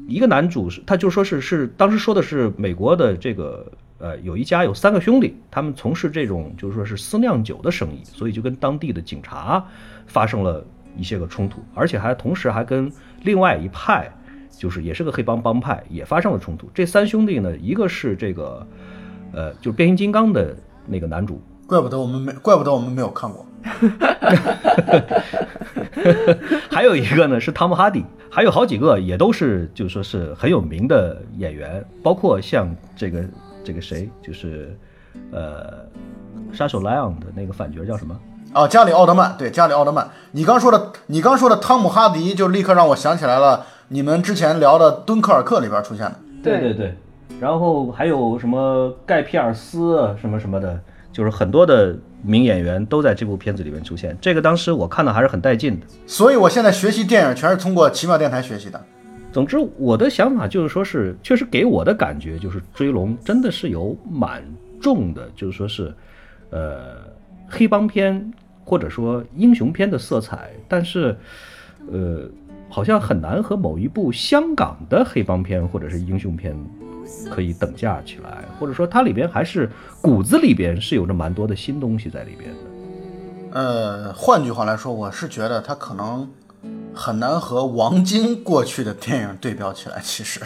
[0.07, 9.67] 一个男主是，他就说是是当时说的是美国的这个呃有一家有三个兄弟，他们从事这种就是说是私酿酒的生意，所以就跟当地的警察
[10.07, 10.65] 发生了
[10.97, 12.91] 一些个冲突，而且还同时还跟
[13.23, 14.11] 另外一派
[14.51, 16.71] 就是也是个黑帮帮派也发生了冲突。
[16.73, 18.67] 这三兄弟呢，一个是这个
[19.33, 23.45] 呃就是变形金刚的那个男主，怪不得我们没，怪不得我们没有看过。
[26.71, 33.25] 还有一个呢是汤姆哈迪，还有好几个也都是就是说是很有名的演员，包括像这个
[33.65, 34.77] 这个谁，就是
[35.33, 35.85] 呃
[36.53, 38.19] 杀手莱昂的那个反角叫什么？
[38.55, 40.09] 哦，加里奥特曼，对，加里奥特曼。
[40.31, 46.15] 你刚说的，你刚说的汤姆哈迪，就立刻让我想起来了，你们之前聊的《敦刻尔克》里边出现的。
[46.43, 46.95] 对对对，
[47.41, 50.81] 然后还有什么盖皮尔斯啊什么什么的，
[51.13, 51.95] 就是很多的
[52.27, 54.17] 名演员都在这部片子里面出现。
[54.21, 55.87] 这个当时我看的还是很带劲的。
[56.07, 58.85] 所以我现在学习电影全是通过奇妙电台学习的。
[59.33, 64.43] 总之，我的想法就是说是，确实给我的感觉就是《追龙》真的是有蛮
[64.81, 65.95] 重的，就是说是，
[66.51, 66.97] 呃，
[67.47, 68.33] 黑帮片
[68.65, 71.15] 或者说英雄片的色彩，但是，
[71.93, 72.29] 呃，
[72.71, 76.57] 好像很难和某一部香港的黑帮片或者是英雄片
[77.31, 82.57] 可以等价起来，或者说它里边还是骨子里边是有着蛮多的新东西在里边的。
[83.59, 86.29] 呃，换句话来说，我是觉得他可能
[86.93, 89.99] 很难和王晶过去的电影对标起来。
[90.03, 90.41] 其实，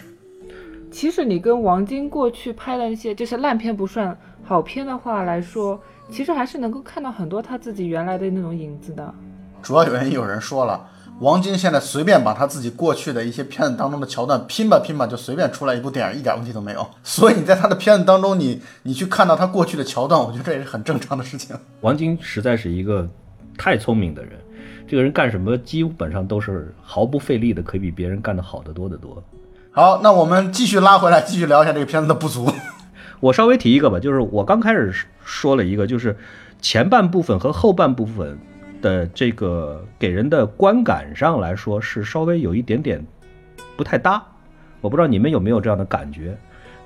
[0.93, 9.13] 其实你跟王晶过去拍的那些，就是烂片不算好片的话来说，其实还是能够看到很多他自己原来的那种影子的。
[9.61, 10.89] 主要原因有人说了，
[11.21, 16.87] 王晶现在随便把他自己过去的一些片子当中的桥段拼吧拼吧，就随便出来一部电影，一点问题都没有。
[17.05, 21.55] 所以你在他的片子当中，你你去看到他过去的桥段，我觉得这也是很正常的事情。
[21.83, 23.07] 王晶实在是一个
[23.59, 24.33] 太聪明的人，
[24.89, 29.23] 这个人干什么基本上都是毫不费力的，可以比别人干得好得多得多。
[29.73, 32.51] 好，那我们继续拉回来，继续聊一下这个片子的不足。
[33.21, 34.91] 我稍微提一个吧，就是我刚开始
[35.23, 36.17] 说了一个，就是
[36.63, 38.39] 前半部分和后半部分
[38.81, 43.05] 的这个给人的观感上来说是稍微有一点点
[43.77, 44.23] 不太搭。
[44.81, 46.37] 我不知道你们有没有这样的感觉？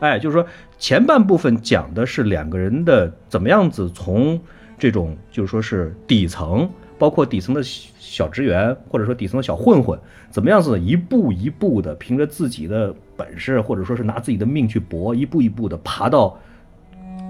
[0.00, 0.46] 哎，就是说
[0.78, 4.38] 前半部分讲的是两个人的怎么样子从
[4.76, 9.98] 这种就是说是底层，包括底层的小职员或者说底层的小混混，
[10.30, 16.36] 怎么样子一步一步的凭着自己的本事或者说是拿自己的命去搏，一步一步的爬到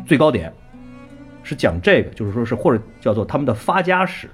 [0.07, 0.53] 最高点，
[1.43, 4.29] 是讲这个，就是说是或者叫做他们的发家史。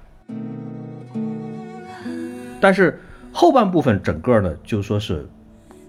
[2.60, 3.00] 但是
[3.32, 5.26] 后半部分整个呢，就说是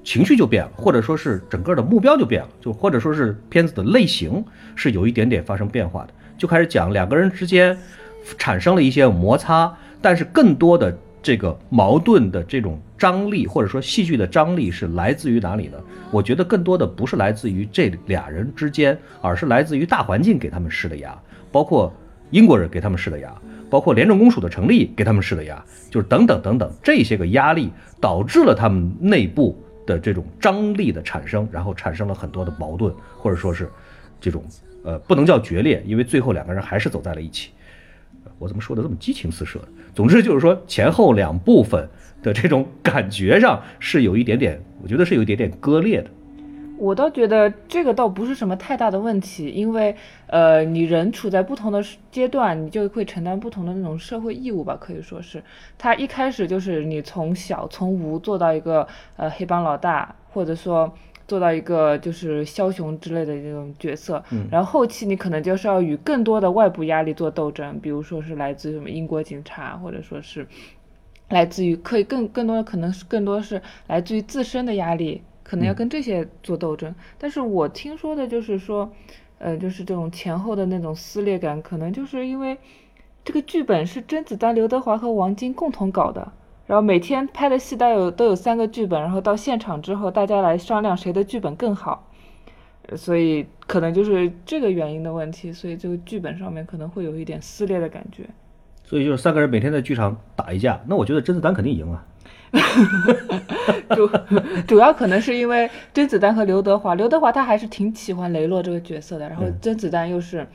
[0.03, 4.43] 情绪就变了，或者说是整个的目标就变了，就或者说是片子的类型
[4.75, 7.77] 是有一点点发生变化的，就开始讲两个人之间
[8.37, 15.77] 产生了一些摩擦，但是更多的这个矛盾的这种张力，或者说戏剧的张力是来自于哪里呢？
[16.09, 21.15] 我觉得更多的不是来自于这俩人之间，而是来自于大环境给他们施的压，
[21.51, 21.93] 包括
[22.29, 23.33] 英国人给他们施的压。
[23.71, 29.57] 包括廉政公署的成立给他们施的压，就是等等等等这些个压力，导致了他们内部
[29.87, 33.69] 的这种张力的产生，然后产生了很多的矛盾，或者说是
[34.19, 34.43] 这种
[34.83, 37.51] 呃不能叫决裂，因为最后两个人还是走在了一起。
[38.37, 39.59] 我怎么说的这么激情四射？
[39.95, 41.87] 总之就是说前后两部分
[42.21, 46.09] 的这种感觉上是有一点点，我觉得是有一点点割裂的。
[46.81, 55.43] 我倒觉得这个倒不是什么太大的问题，因为呃，你人处在不同的阶段，你就会承担不同的那种社会义务吧，可以说是。
[55.77, 60.91] 他一开始就是你从小从无做到一个呃黑帮老大，或者说
[61.27, 70.47] 做到一个就是枭雄之类的这种角色，然后后期你可能就是要与更多的外部压力做斗争，比如说是来自什么英国警察，或者说是
[71.29, 75.21] 来自于可以更更多的可能是更多是来自于自身的压力。
[75.51, 78.89] 可能要跟这些做斗争，但是我听说的就是说，
[79.37, 82.57] 呃，就是这种前后的那种撕裂感，可能就是因为
[83.25, 86.31] 这个剧本是甄子丹、刘德华和王晶共同搞的，
[86.67, 92.07] 然后每天拍的戏都有都有三个剧本，然后到现场之后大家来商量谁的剧本更好，
[92.95, 98.23] 所以可能就是这个原因的问题，所以这个剧本上面可能会有一点撕裂的感觉。
[98.85, 102.07] 所以就是三个人每天在剧场打一架，那我觉得甄子丹肯定赢啊。
[103.95, 104.09] 主
[104.67, 110.45] 主要可能是因为甄子丹和刘德华，刘德华他还是挺喜欢雷洛这个角色的，然后甄子丹又是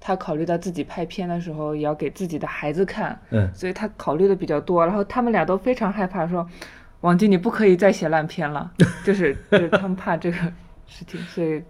[0.00, 6.46] 他考虑到自己拍片的时候也要给自己的孩子看，嗯，所以他考虑的比较多，然后他们俩都非常害怕说，
[7.00, 8.70] 王晶你不可以再写烂片了，
[9.04, 10.36] 就是就是他们怕这个
[10.86, 11.62] 事情，所以。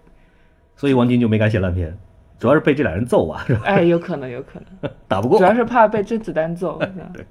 [0.75, 1.97] 所以王晶就没敢写烂片，
[2.37, 3.61] 主要是被这俩人揍啊，是吧？
[3.65, 6.79] 哎，有可能有可能 打不过，主要是怕被甄子丹揍，
[7.13, 7.25] 对。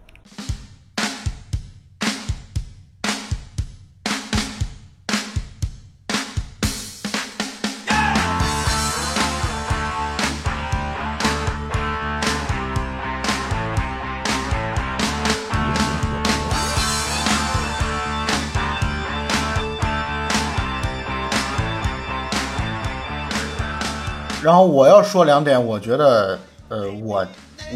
[24.49, 27.27] 然后我要说两点，我觉得呃，我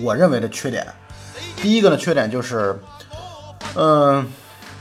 [0.03, 0.87] 我认为的缺点。
[1.57, 2.81] 第一个呢，缺点就是，
[3.75, 4.27] 嗯、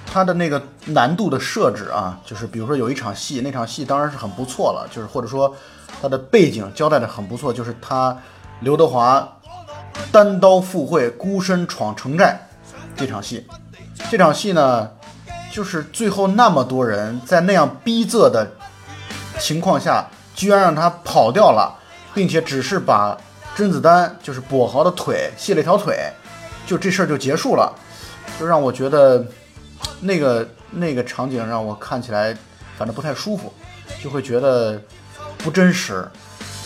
[0.05, 5.53] 它的那个难度的设置啊，就是比如说有一场戏，那场戏当然是很不错了，就是或者说
[6.01, 8.17] 它的背景交代的很不错，就是他
[8.61, 9.27] 刘德华
[10.13, 12.39] 单刀赴会、孤身闯城寨
[12.95, 13.45] 这场戏。
[14.09, 14.89] 这场戏呢，
[15.51, 18.49] 就是最后那么多人在那样逼仄的
[19.37, 21.79] 情况下，居然让他跑掉了，
[22.13, 23.17] 并且只是把
[23.55, 26.11] 甄子丹就是跛豪的腿卸了一条腿，
[26.65, 27.73] 就这事儿就结束了，
[28.39, 29.25] 就让我觉得
[29.99, 32.35] 那个那个场景让我看起来
[32.77, 33.51] 反正不太舒服，
[34.01, 34.81] 就会觉得
[35.37, 36.07] 不真实。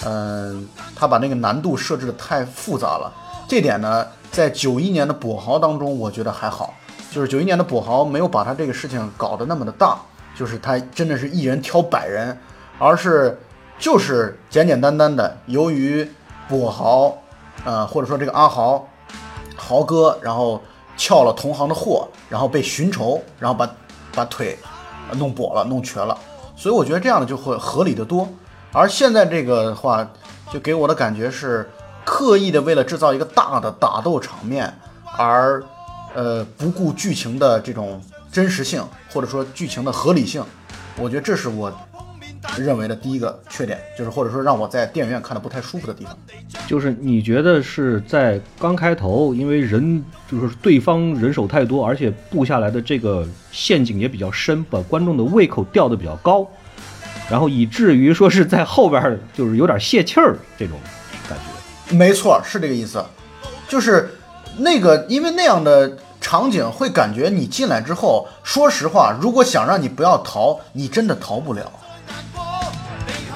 [0.06, 3.12] 嗯，他把那个难度设置的太复杂了，
[3.48, 6.76] 这点呢，在九一年的跛豪当中，我觉得还好，
[7.12, 9.98] 就是九一年的跛豪没有把他这个事情搞得那么的大，
[10.38, 12.38] 就是他真的是一人挑百人，
[12.78, 13.36] 而是
[13.78, 16.10] 就是简简单单的，由于
[16.50, 17.18] 跛豪，
[17.64, 18.88] 呃，或者说这个阿豪，
[19.56, 20.62] 豪哥，然后
[20.98, 23.70] 撬了同行的货，然后被寻仇，然后把
[24.14, 24.58] 把腿
[25.14, 26.18] 弄跛了，弄瘸了，
[26.56, 28.28] 所以我觉得这样的就会合理的多。
[28.72, 30.08] 而现在这个的话，
[30.52, 31.70] 就给我的感觉是
[32.04, 34.74] 刻意的为了制造一个大的打斗场面，
[35.18, 35.64] 而
[36.14, 40.44] 呃不顾剧情的这种真实性，或者说剧情的合理性，
[40.98, 41.72] 我觉得这是我
[42.58, 46.18] 认为的第一个缺点，就是或者说让我在电影院看的不太舒服的地方。
[46.68, 56.48] 就是你觉得是在刚开头，因为人就是对方人手太多，而且布下来的这个陷阱也比较深，把观众的胃口吊得比较高，
[57.30, 60.78] 然后以至于说是在后边儿就是有点泄气儿这种
[61.28, 61.96] 感觉。
[61.96, 63.04] 没错，是这个意思，
[63.68, 64.10] 就是
[64.58, 71.72] 那个，因为那样的场景会感觉你进来之后，说实话，如果想让你不要逃，你真的逃不了。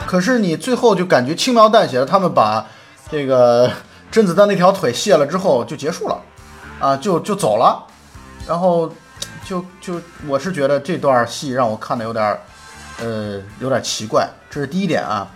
[0.09, 2.65] 可是你最后就感觉轻描淡写的，他们把
[3.11, 3.71] 这个
[4.09, 6.19] 甄子丹那条腿卸了之后就结束了，
[6.79, 7.85] 啊，就就走了，
[8.47, 8.91] 然后
[9.45, 12.39] 就就我是觉得这段戏让我看的有点，
[12.99, 15.27] 呃，有点奇怪，这是第一点啊。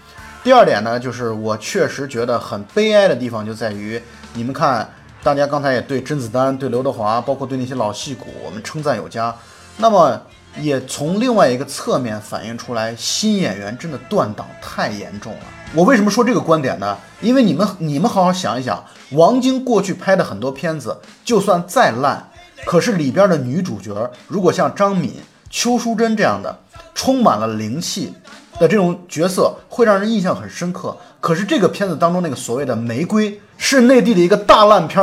[0.44, 4.02] 第二点呢，就是我确实觉得很悲哀的地方就在于，
[4.34, 4.90] 你们看，
[5.22, 9.36] 大家刚才也对甄子丹、对刘德华，包括对那些老戏骨，我们称赞有加。
[9.78, 10.20] 那么
[10.60, 15.40] 也从另外一个侧面反映出来，新演员真的断档太严重了。
[15.74, 16.98] 我为什么说这个观点呢？
[17.22, 22.30] 因为你们你们好好想一想，王晶过去拍的很多片子，就算再烂，
[22.66, 25.16] 可是里边的女主角如果像张敏、
[25.50, 26.60] 邱淑贞这样的，
[26.94, 28.14] 充满了灵气
[28.60, 30.96] 的这种角色，会让人印象很深刻。
[31.20, 35.02] 可是这个片子当中那个所谓的玫瑰，是内地的一个大烂片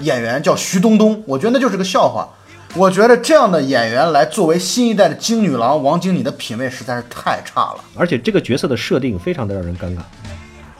[0.00, 2.28] 演员，叫徐冬冬，我觉得那就是个笑话。
[2.74, 7.84] 我觉得这样的演员来作为新一代的金女郎，王晶，你的品味实在是太差了。
[7.94, 10.00] 而且这个角色的设定非常的让人尴尬。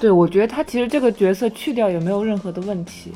[0.00, 3.12] 对，我觉得他其实这个角色去掉也没有任何的问题，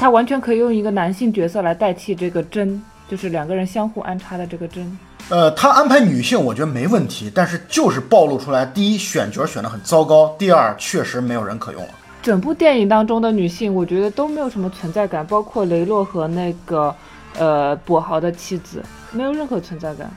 [0.00, 4.98] 他完全可以用一个男性角色来代替这个真，就是两个人相互安插的这个真。
[5.28, 11.90] 呃，他安排女性，我觉得没问题，但是就是暴露出来，第一选角选得很糟糕，第二确实没有人可用了。
[12.20, 16.94] 整部电影当中的女性，我觉得都没有什么存在感，包括雷洛和那个
[17.38, 20.10] 呃跛豪的妻子，没有任何存在感。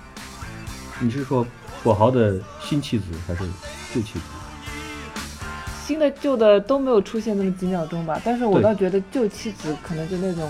[0.99, 1.45] 你是说
[1.83, 3.43] 跛豪的新妻子还是
[3.93, 4.21] 旧妻子？
[5.85, 10.49] 新的旧的都没有出现那么几秒钟吧，但是我倒觉得旧妻子可能就那种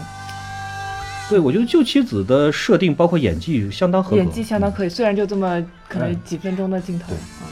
[1.29, 7.47] 对，我觉得旧妻子的设定包括演技相当合格，演技相当可以，虽然就这么可能嗯几分钟的镜头啊。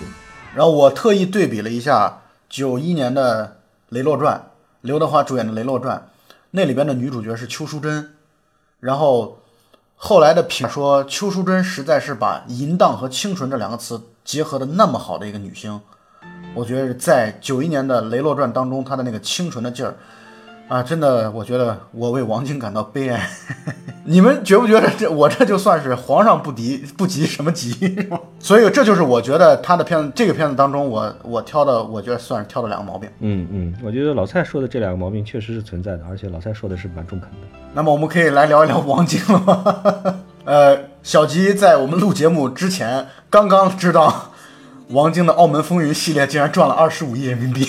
[0.53, 3.45] 然后我特意对比了一下九一年的
[3.89, 4.37] 《雷洛传》，
[4.81, 5.97] 刘德华主演的《雷洛传》，
[6.51, 8.09] 那里边的女主角是邱淑贞，
[8.79, 9.37] 然后
[9.95, 15.81] 后来的评说邱淑贞实在是把淫荡和清纯这两个词结合的那么好的一个女星，
[16.55, 19.95] 我觉得在九一年的《雷洛传》当中，她的那个清纯的劲儿。
[20.69, 23.27] 啊，真的，我觉得我为王晶感到悲哀。
[24.05, 27.75] 你们觉不觉得这我这就算是皇上不敌不急什么急？
[28.39, 33.09] 所以这就是我觉得他的片子这个片子当中我，我挑的，我觉得算是挑的两个毛病。
[33.19, 37.47] 嗯嗯，我觉得老蔡说的这两个毛病确实是存在的，而且老蔡说的是蛮中肯的。
[37.73, 40.19] 那么我们可以来聊一聊王晶了吗？
[40.45, 44.31] 呃，小吉在我们录节目之前刚刚知道，
[44.89, 47.65] 王晶的《澳门风云》系列竟然赚了二十五亿人民币。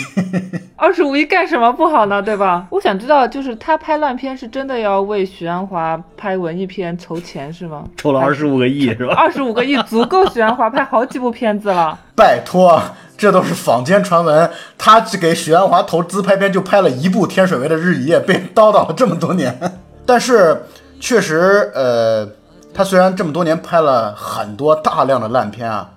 [0.81, 2.23] 二十五亿干什么不好呢？
[2.23, 2.67] 对吧？
[2.71, 7.85] 我想知道，就是他拍烂片是真的要为许鞍华拍文艺片筹钱是吗？
[7.99, 9.15] 筹了二十五个亿 是吧？
[9.15, 11.99] 二十五个亿足够许鞍华拍好几部片子了。
[12.17, 12.81] 拜托，
[13.19, 14.51] 这都是坊间传闻。
[14.79, 19.61] 他只给许鞍华投资拍片，就拍了一部《天水围的日与夜》，被叨叨了这么多年。
[20.07, 20.63] 但是
[20.99, 22.27] 确实，呃，
[22.73, 25.91] 他虽然这么多年拍了很多大量的烂片啊，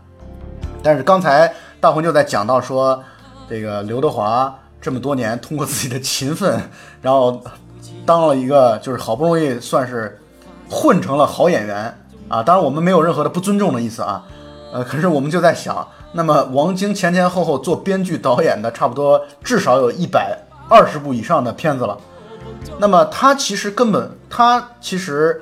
[0.84, 3.02] 但是刚才大红就在讲到说，
[3.50, 4.54] 这个刘德华
[4.84, 6.62] 这么多年通过自己的勤奋，
[7.02, 7.42] 然后
[8.06, 10.20] 当了一个就是好不容易算是
[10.70, 12.44] 混成了好演员啊。
[12.44, 14.26] 当然我们没有任何的不尊重的意思啊，
[14.74, 20.38] 呃，可是我们就在想，那么王晶前前后后做编剧导演的差不多至少有一百
[20.70, 21.98] 二十部以上的片子了，
[22.78, 25.42] 那么他其实根本他其实。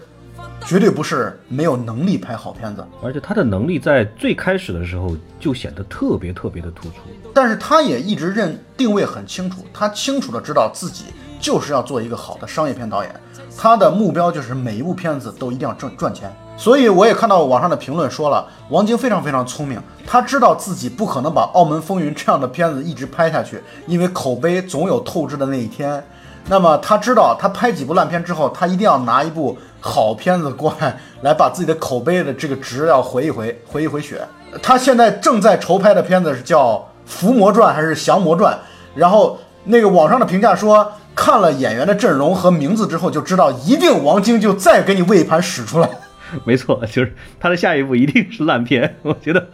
[0.66, 6.98] 绝对不是没有能力拍好片子，而且他的能力在最开始的时候就显得特别特别的突出。
[7.34, 11.06] 但是他也一直认定位很清楚，他清楚的知道自己
[11.40, 13.14] 就是要做一个好的商业片导演，
[13.58, 16.32] 他的目标就是每一部片子都一定要赚赚钱。
[16.58, 26.04] 所以我也看到网上的评论说了，王晶非常非常聪明，他知道自己不可能把《澳门风云》这样的片子一直拍下去，因为口碑总有透支的那一天。
[26.48, 29.58] 那么他知道，他拍几部烂片之后，他一定要拿一部。
[29.82, 34.22] 好片子过来，来把自己的口碑的这个值要回一回，回一回血。
[34.62, 36.76] 他现在正在筹拍的片子是叫
[37.06, 38.54] 《伏魔传》还是《降魔传》？
[38.96, 45.90] 然后那个网上的评价说，看了演员的阵容和名字之后，就知道一定王晶就再给你喂一盘屎出来。
[46.46, 48.96] 没错，就是他的下一部一定是烂片。
[49.02, 49.48] 我觉得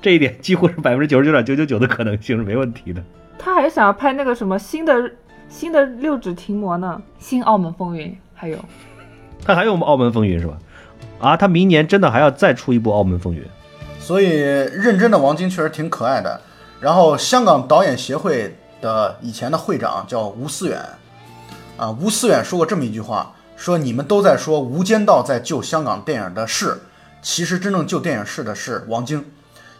[0.00, 3.02] 这一点几乎是百分之九十九点九九九的可能性是没问题的。
[3.38, 5.10] 他还想要拍那个什么新的
[5.48, 7.00] 新的六指停魔呢？
[7.18, 8.58] 新澳门风云还有。
[9.44, 10.58] 他还有《澳门风云》是吧？
[11.20, 13.42] 啊，他明年真的还要再出一部《澳门风云》，
[13.98, 16.40] 所以认真的王晶确实挺可爱的。
[16.80, 20.80] 然后香港导演协会的以前的会长叫吴思远，
[21.76, 26.82] 啊，吴思远说过这么一句话：说你们都在说《无间道》在救香港电影的事，
[27.20, 29.24] 其实真正救电影事的是王晶，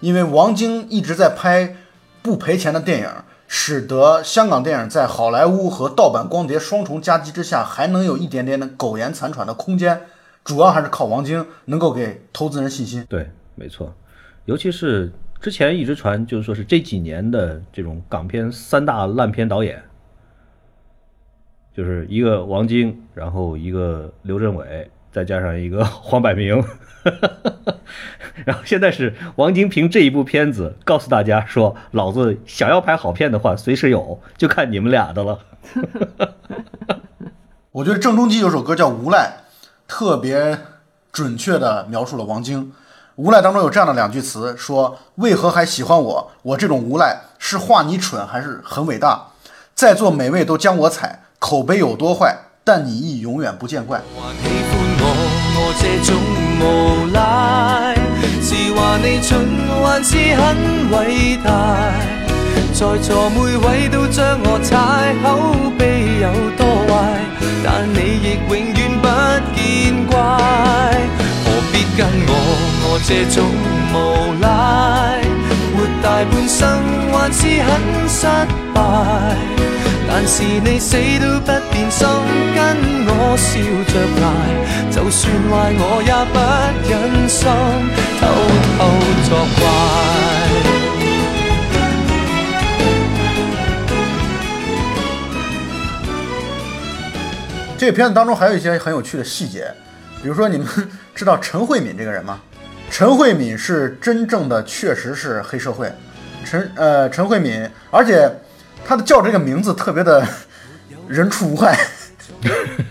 [0.00, 1.76] 因为王晶一直在拍
[2.20, 3.08] 不赔钱的电影。
[3.50, 10.02] 使得香港电影在好莱坞和盗版光碟双重夹击之下，还能有一点点的苟延残喘的空间，
[10.44, 13.06] 主要还是靠王晶能够给投资人信心。
[13.08, 13.94] 对，没错，
[14.44, 19.82] 尤其是之前一直传，就是说是这几年的这种港片三大烂片导演，
[21.74, 26.62] 就是一个王晶，然后一个刘镇伟，再加上一个 黄百鸣。
[28.46, 35.38] 然后现在是王晶凭这一部片子告诉大家说：“老子想要拍好片的话，随时有，就看你们俩的了。
[37.72, 39.36] ”我觉得郑中基有首歌叫《无赖》，
[39.86, 40.58] 特别
[41.12, 42.64] 准确地描述了王晶。
[43.16, 46.32] 《无赖》当中有这样的两句词：说为何还喜欢我？
[46.42, 49.28] 我这种无赖是画你蠢，还是很伟大？
[49.74, 52.36] 在座每位都将我踩，口碑有多坏，
[52.68, 53.98] 但你亦永远不见怪。
[56.60, 57.94] 无赖，
[58.42, 59.48] 是话你蠢
[59.82, 61.48] 还是很伟大？
[62.74, 66.92] 在座每位都将我踩，口碑有多坏，
[67.64, 69.08] 但你亦永远不
[69.56, 70.18] 见怪。
[71.44, 72.30] 何必跟我
[72.84, 73.36] 我这种
[73.94, 73.96] 无
[74.42, 74.46] 赖，
[76.02, 76.60] 大半生
[77.12, 77.68] 还是很
[78.08, 78.26] 失
[78.74, 78.78] 败？
[80.10, 82.08] 但是你死都不变心，
[82.54, 82.58] 跟
[83.06, 83.60] 我笑
[83.92, 84.26] 着挨，
[84.90, 86.36] 就算坏我也不
[86.88, 86.92] 忍
[87.28, 87.44] 心
[88.18, 88.22] 偷
[88.78, 88.78] 偷
[89.28, 89.60] 作怪。
[97.76, 99.72] 这个片子当中还有一些很有趣的细节，
[100.22, 100.66] 比如说你们
[101.14, 102.40] 知道陈慧敏这个人吗？
[102.90, 105.90] 陈慧敏是真正的，确实是黑社会。
[106.44, 108.30] 陈呃陈慧敏，而且。
[108.86, 110.26] 他的叫这个名字特别的
[111.08, 111.78] 人畜无害，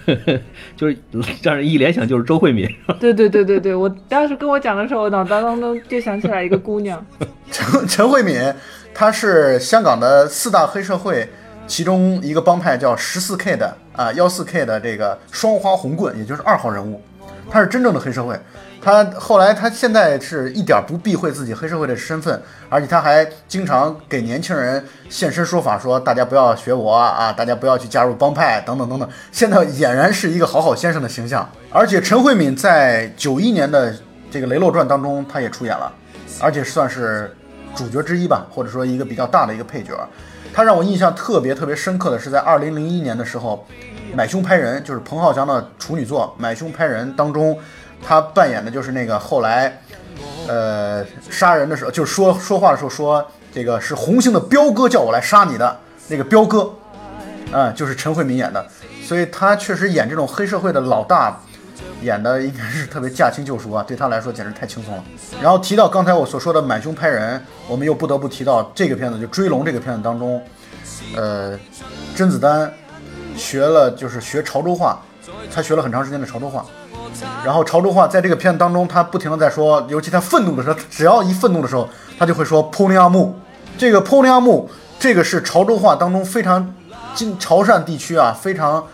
[0.78, 0.96] 就是
[1.42, 2.70] 让人一联想就是周慧敏。
[3.00, 7.04] 对对对对对，我当时跟我讲的时候，我脑袋当中就想起来一个姑娘，
[7.52, 8.40] 陈陈慧敏，
[8.94, 11.28] 她是香港的四大黑社会
[11.66, 17.02] 其中一个帮派，叫十四 K 的啊幺四 K 的这个双花红棍，也就是二号人物，
[17.50, 18.40] 他是真正的黑社会。
[18.80, 29.10] 他后来，他现在是一点不避讳自己黑社会的身份，而且他还经常给年轻人现身说法，说大家不要学我啊，大家不要去加入帮派等等等等。
[29.32, 31.50] 现在俨然是一个好好先生的形象。
[31.72, 33.94] 而且陈慧敏在九一年的
[34.32, 35.92] 这个《雷洛传》当中，他也出演了，
[36.40, 37.36] 而且算是
[37.76, 39.98] 主角之一吧，或者说一个比较大的一个配角。
[40.54, 43.66] 他让我印象特别特别深刻的是在二零零一年的时候，
[44.14, 47.58] 《买凶拍人》就是彭浩翔的处女作《买凶拍人》当中。
[48.00, 49.82] 他扮演的就是那个后来，
[50.48, 56.72] 呃，杀人的时候，就是说说话的时候说这个是红星的彪哥叫我来杀你的那个彪哥，
[57.52, 58.64] 嗯，就是陈慧敏演的，
[59.04, 61.42] 所以他确实演这种黑社会的老大，
[62.04, 65.04] 演的应该是特别驾轻就熟啊，对他来说简直太轻松了。
[65.42, 70.40] 然后提到刚才我所说的买凶拍人，我们又不得不提到这个片子，就追龙这个片子当中，
[71.16, 71.58] 呃，
[72.16, 72.72] 甄子丹
[73.38, 75.00] 学了就是学潮州话，
[75.54, 76.66] 他学了很长时间的潮州话。
[77.44, 81.88] 然后潮州话在这个片子当中，他不停的在说，尤其他愤怒的时候，只要一愤怒的时候，
[82.20, 83.40] 他就会说“扑灵阿木”。
[83.78, 84.70] 这个“扑灵阿木”
[85.00, 86.76] 这个是潮州话当中非常
[87.16, 88.86] 经潮汕地区啊非常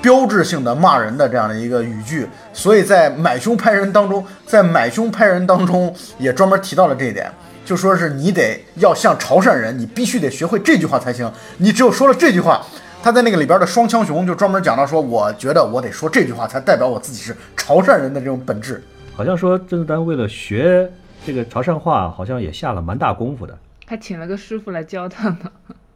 [0.00, 7.30] 标志性的骂人的这样的一个语句，所以在买凶拍人当中，在买凶拍人当中也专门提到了这一点，
[7.64, 12.64] 就说是你得要像潮汕人，你必须得学会这句话才行，你只有说了这句话。
[13.00, 18.82] 他在那个里边的双枪熊就专门讲到说，我觉得我得说这句话才代表我自己是潮汕人的这种本质。
[19.14, 20.90] 好像说甄子丹为了学
[21.24, 25.38] 这个潮汕话，好像也下了蛮大功夫的，他请了个师傅来教他呢。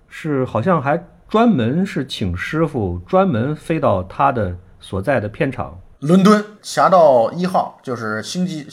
[0.08, 5.78] 是好像还专门是请师傅专门飞到他的所在的片场。
[5.98, 8.66] 伦敦《侠盗一号》就是《星际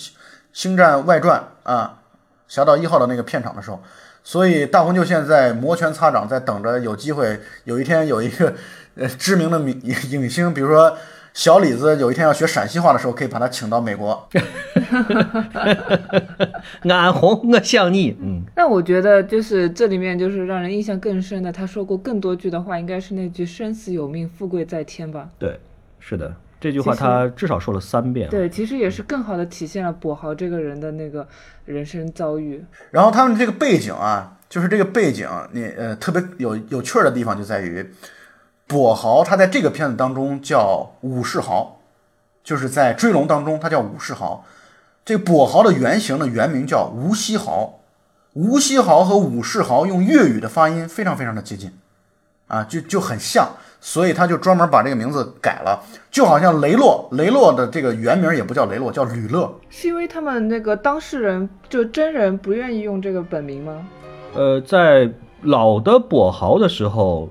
[0.53, 1.99] 星战外传》啊，
[2.53, 3.82] 《侠盗一号》的那个片场的时候，
[4.30, 8.53] 所以大红就现在摩拳擦掌，在等着有机会，有一天有一个
[8.93, 10.95] 呃知名的影影星，比如说
[11.34, 14.23] 小李子，有一天要学陕西话的时候，可以把他请到美国。
[16.86, 18.15] 俺红，我想你。
[18.21, 25.27] 嗯，那我觉得就是这里面就是让人印象更深的，他说过更多句的话，应该是那句“生死有命，富贵在天”吧？
[25.39, 25.59] 对，
[25.99, 28.30] 是的，这句话他至少说了三遍。
[28.30, 31.26] 对，其实也是更好的体现了跛豪这个人的那个
[31.66, 32.64] 人生遭遇。
[32.91, 37.93] 然后他们这个背景啊，就是这个背景，你呃特别有有趣儿的地方就在于，
[38.68, 41.80] 跛豪他在这个片子当中叫武士豪，
[42.43, 44.45] 就是在《追龙》当中他叫武士豪。
[45.05, 47.80] 这个跛豪的原型呢，原名叫吴锡豪，
[48.34, 51.72] 吴锡豪和武士豪用粤语的发音非常非常的接近，
[52.50, 53.47] 啊，就就很像，
[53.80, 55.82] 所以他就专门把这个名字改了，
[56.12, 59.50] 就好像雷洛，雷洛的这个原名也不叫雷洛，叫吕乐。
[59.70, 63.88] 是因为他们那个当事人就真人不愿意用这个本名吗？
[64.34, 65.10] 呃，在
[65.43, 67.30] 老的跛豪的时候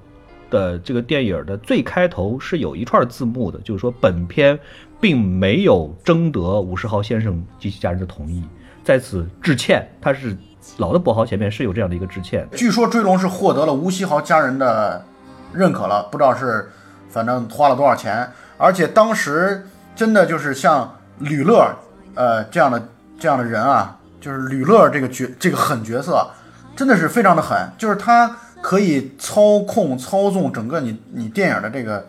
[0.51, 4.59] 的这个电影的最开头是有一串字幕的，就是说本片
[5.01, 8.43] 并没有征得五十豪先生及其家人的同意，
[8.89, 9.87] 在此致歉。
[10.01, 10.35] 他是
[10.79, 12.49] 老的跛豪前面是有这样的一个致歉。
[12.53, 15.05] 据说追龙是获得了吴锡豪家人的
[15.53, 16.71] 认可了，不知道是
[17.11, 18.27] 反正花了多少钱，
[18.57, 21.71] 而且当时真的就是像吕乐，
[22.15, 26.27] 呃这样的这样的人啊，就是吕乐这个角这个狠角色，
[26.75, 32.09] 真的是非常的狠，就是他可以操控操纵整个你你电影的这个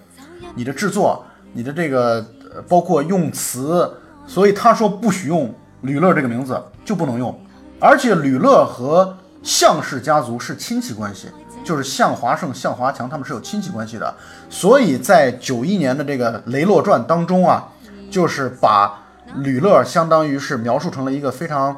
[0.56, 2.26] 你的制作，你的这个
[2.56, 3.92] 呃包括用词，
[4.26, 7.38] 所以他说不许用吕乐这个名字就不能用，
[7.80, 11.28] 而且吕乐和项氏家族是亲戚关系，
[11.64, 14.14] 就是向华胜、向华强他们是有亲戚关系的，
[14.50, 17.70] 所以在九一年的这个《雷洛传》当中啊，
[18.12, 19.04] 就是把
[19.36, 21.78] 吕乐相当于是描述成了一个非常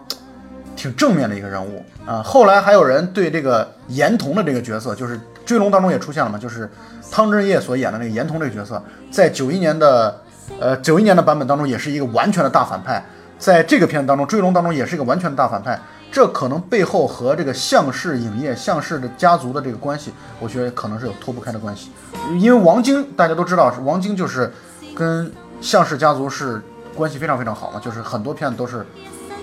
[0.76, 1.84] 挺正面的一个人物。
[2.06, 2.24] 啊。
[2.24, 6.68] 后来还有人对这个严童的这个角色，就是《追龙》当中也出现了嘛，就是
[7.12, 8.82] 汤镇业所演的那个严童这个角色，
[9.12, 10.22] 在九一年的
[10.60, 13.04] 呃九一年的版本当中也是一个完全的大反派，
[13.42, 15.78] 在这个片子当中，《追龙》当中也是一个完全的大反派。
[16.12, 21.90] 这可能背后和这个项氏影业、项氏的家族的这个关系，我觉得可能是有脱不开的关系。
[22.38, 24.54] 因为王晶大家都知道，王晶就是
[24.94, 26.62] 跟项氏家族是
[26.94, 28.86] 关系非常非常好嘛，就是很多片子都是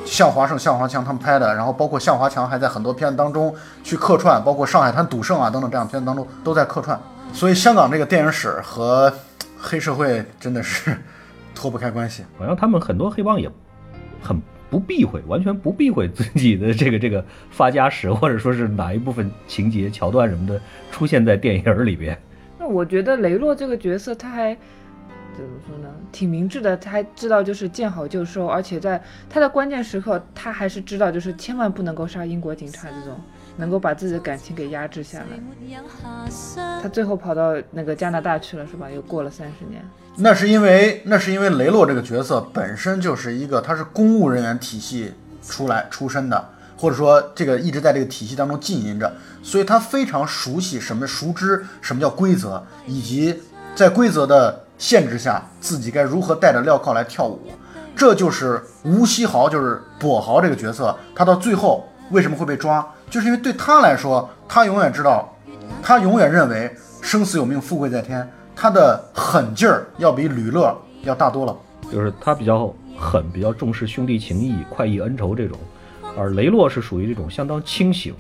[0.05, 7.01] 向华胜、向华强他们拍的，然后包括向华强还在很多片子当中去客串，包括《上海滩赌圣》啊等等这样片子当中都在客串。
[7.32, 9.12] 所以香港这个电影史和
[9.59, 10.96] 黑社会真的是
[11.55, 12.24] 脱不开关系。
[12.38, 13.51] 好像他们很多黑帮也
[14.20, 14.40] 很
[14.70, 20.60] 不避讳，完全不避讳自己的这个这个发家史， 或者说是哪一部分情节桥段什么的
[20.90, 22.18] 出现在电影里边。
[22.58, 24.54] 那我觉得雷洛这个角色他还
[25.34, 25.88] 怎么说呢？
[26.10, 29.00] 挺明智的，他还知道就是见好就收，而且在
[29.30, 33.18] 他的关键时刻，他还是知道就是千万不能够杀英国警察这种，
[33.59, 35.26] 能够把自己的感情给压制下来。
[36.82, 38.90] 他最后跑到那个加拿大去了，是吧？
[38.90, 39.84] 又过了三十年。
[40.16, 53.42] 那是因为那是因为雷洛这个角色本身就是一个他是公务人员体系出来出身的，或者说这个一直在这个体系当中浸淫着，所以他非常熟悉什么熟知什么叫规则，以及
[53.74, 57.40] 在规则的限制下自己该如何带着镣铐来跳舞。
[57.94, 65.34] 这就是吴锡豪，就是跛豪这个角色，他到最后为什么会被抓，就是因为对他来说，他永远知道，
[65.82, 68.28] 他永远认为生死有命，富贵在天。
[68.54, 71.56] 他的狠劲儿要比吕乐要大多了。
[71.92, 75.56] 就是他比较狠，比较重视兄弟情谊、快意恩仇这种，
[76.18, 78.14] 而雷洛是属于这种相当清醒、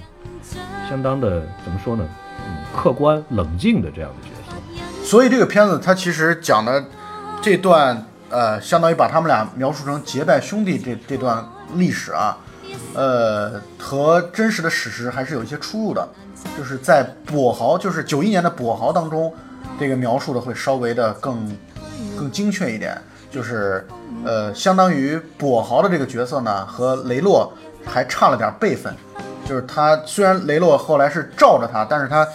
[0.88, 2.08] 相当的怎么说呢？
[2.46, 5.04] 嗯，客观冷静的这样的角色。
[5.04, 6.84] 所以这个片子它其实讲的
[7.42, 12.38] 这段，呃，相当于把他们俩描述成结拜兄弟这这段历史啊，
[12.98, 16.08] 呃，和真实的史实还是有一些出入的。
[16.56, 19.32] 就是在跛豪，就是九一年的跛豪当中，
[19.78, 21.56] 这个描述的会稍微的更
[22.16, 23.00] 更精确一点。
[23.30, 23.86] 就是
[24.24, 27.52] 呃，相当于跛豪的这个角色呢，和雷洛
[27.84, 28.92] 还差了点辈分。
[29.46, 32.26] 就是他虽然雷洛后来是罩着他，但是他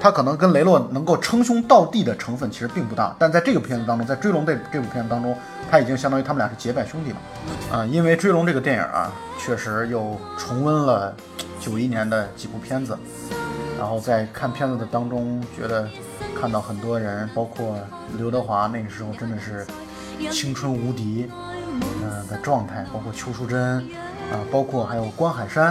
[0.00, 3.14] 他可能跟雷洛能够称兄道弟的成分其实并不大。
[3.18, 5.36] 但在这个片子当中，在《追龙》这这部片子当中，
[5.70, 7.16] 他已经相当于他们俩是结拜兄弟了。
[7.70, 11.14] 啊、因为《追龙》这个电影啊，确实又重温了
[11.60, 12.98] 九一年的几部片子，
[13.78, 15.86] 然后在看片子的当中，觉得
[16.40, 17.76] 看到很多人，包括
[18.16, 19.66] 刘德华那个时候真的是
[20.30, 21.30] 青春无敌，
[22.02, 23.78] 呃的状态，包括邱淑贞
[24.32, 25.66] 啊、包括还有关海山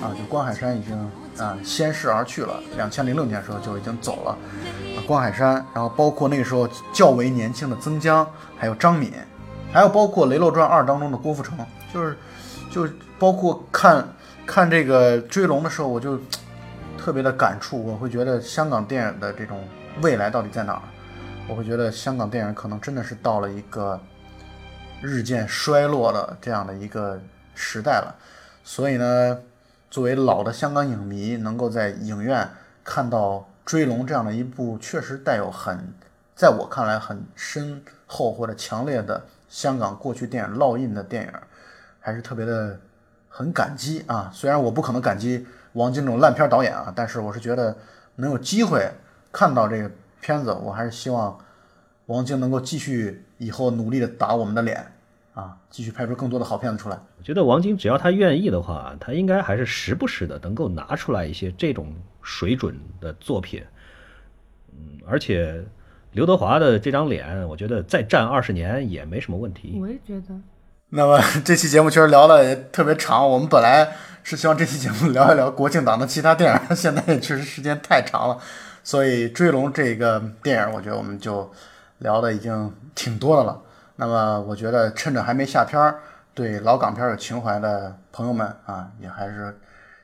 [0.00, 4.30] 啊，就关海山已经啊先逝而去了，两千零六年的时候就已经走了，
[4.96, 8.26] 啊关海山，然后包括那个时候较为年轻的曾江，
[8.58, 9.12] 还有张敏，
[9.72, 11.56] 还有包括《雷洛传二》当中的郭富城，
[11.92, 12.16] 就是
[12.70, 14.06] 就包括看
[14.46, 16.18] 看这个《追龙》的时候，我就
[16.98, 19.62] 特别的感触，我会觉得香港电影的这种
[20.02, 20.82] 未来到底在哪儿？
[21.48, 24.00] 我会觉得香港电影可能真的是到了一个
[25.00, 27.20] 日渐衰落的这样的一个
[27.54, 28.14] 时代了。
[28.64, 29.38] 所以呢，
[29.90, 32.48] 作为老的香港影迷，能够在影院
[32.84, 35.92] 看到《追龙》这样的一部确实带有很，
[36.34, 41.32] 在我看来很深厚或者强烈的香港过去电影烙印的电影，
[42.00, 42.78] 还是特别的
[43.28, 44.30] 很感激啊。
[44.34, 47.76] 虽然我不可能感激王晶这种烂片导演啊，但是我是觉得
[48.16, 48.90] 能有机会
[49.32, 51.38] 看到这个片子，我还是希望
[52.06, 54.92] 王晶能够继续以后努力的打我们的脸
[55.36, 56.98] 啊，继续拍出更多的好片子出来。
[57.18, 63.62] 我觉得王晶只要他愿意的话，他应该还是时不时的能够拿出来一些这种水准的作品。
[64.72, 65.62] 嗯，而且
[66.12, 69.78] 刘德华的这张脸，我觉得再站二十年也没什么问题。
[69.78, 70.34] 我也觉得，
[70.88, 78.38] 那么 这期节目确实聊的也特别长，我们本来是希望这期节目聊一聊国庆档的其他电影，现在也确实时间太长了，
[78.82, 81.52] 所以《追龙》这个电影，我觉得我们就
[81.98, 83.62] 聊的已经挺多的了。
[83.96, 85.98] 那么我觉得趁着还没下片儿，
[86.34, 89.58] 对老港片儿有情怀的朋友们啊，也还是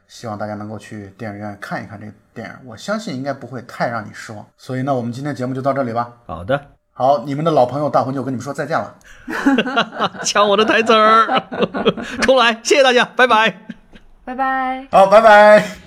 [0.09, 4.45] 希望大家能够去电影院看一看这个电影，我相信应该不会太让你失望。
[4.57, 6.13] 所以呢，我们今天节目就到这里吧。
[6.27, 6.61] 好的，
[6.93, 8.95] 好，你们的老朋友大魂就跟你们说再见了。
[10.25, 11.43] 抢我的台词儿，
[12.23, 13.55] 重来，谢谢大家，拜拜。
[14.25, 14.87] 拜拜。
[14.91, 15.82] 好，拜拜。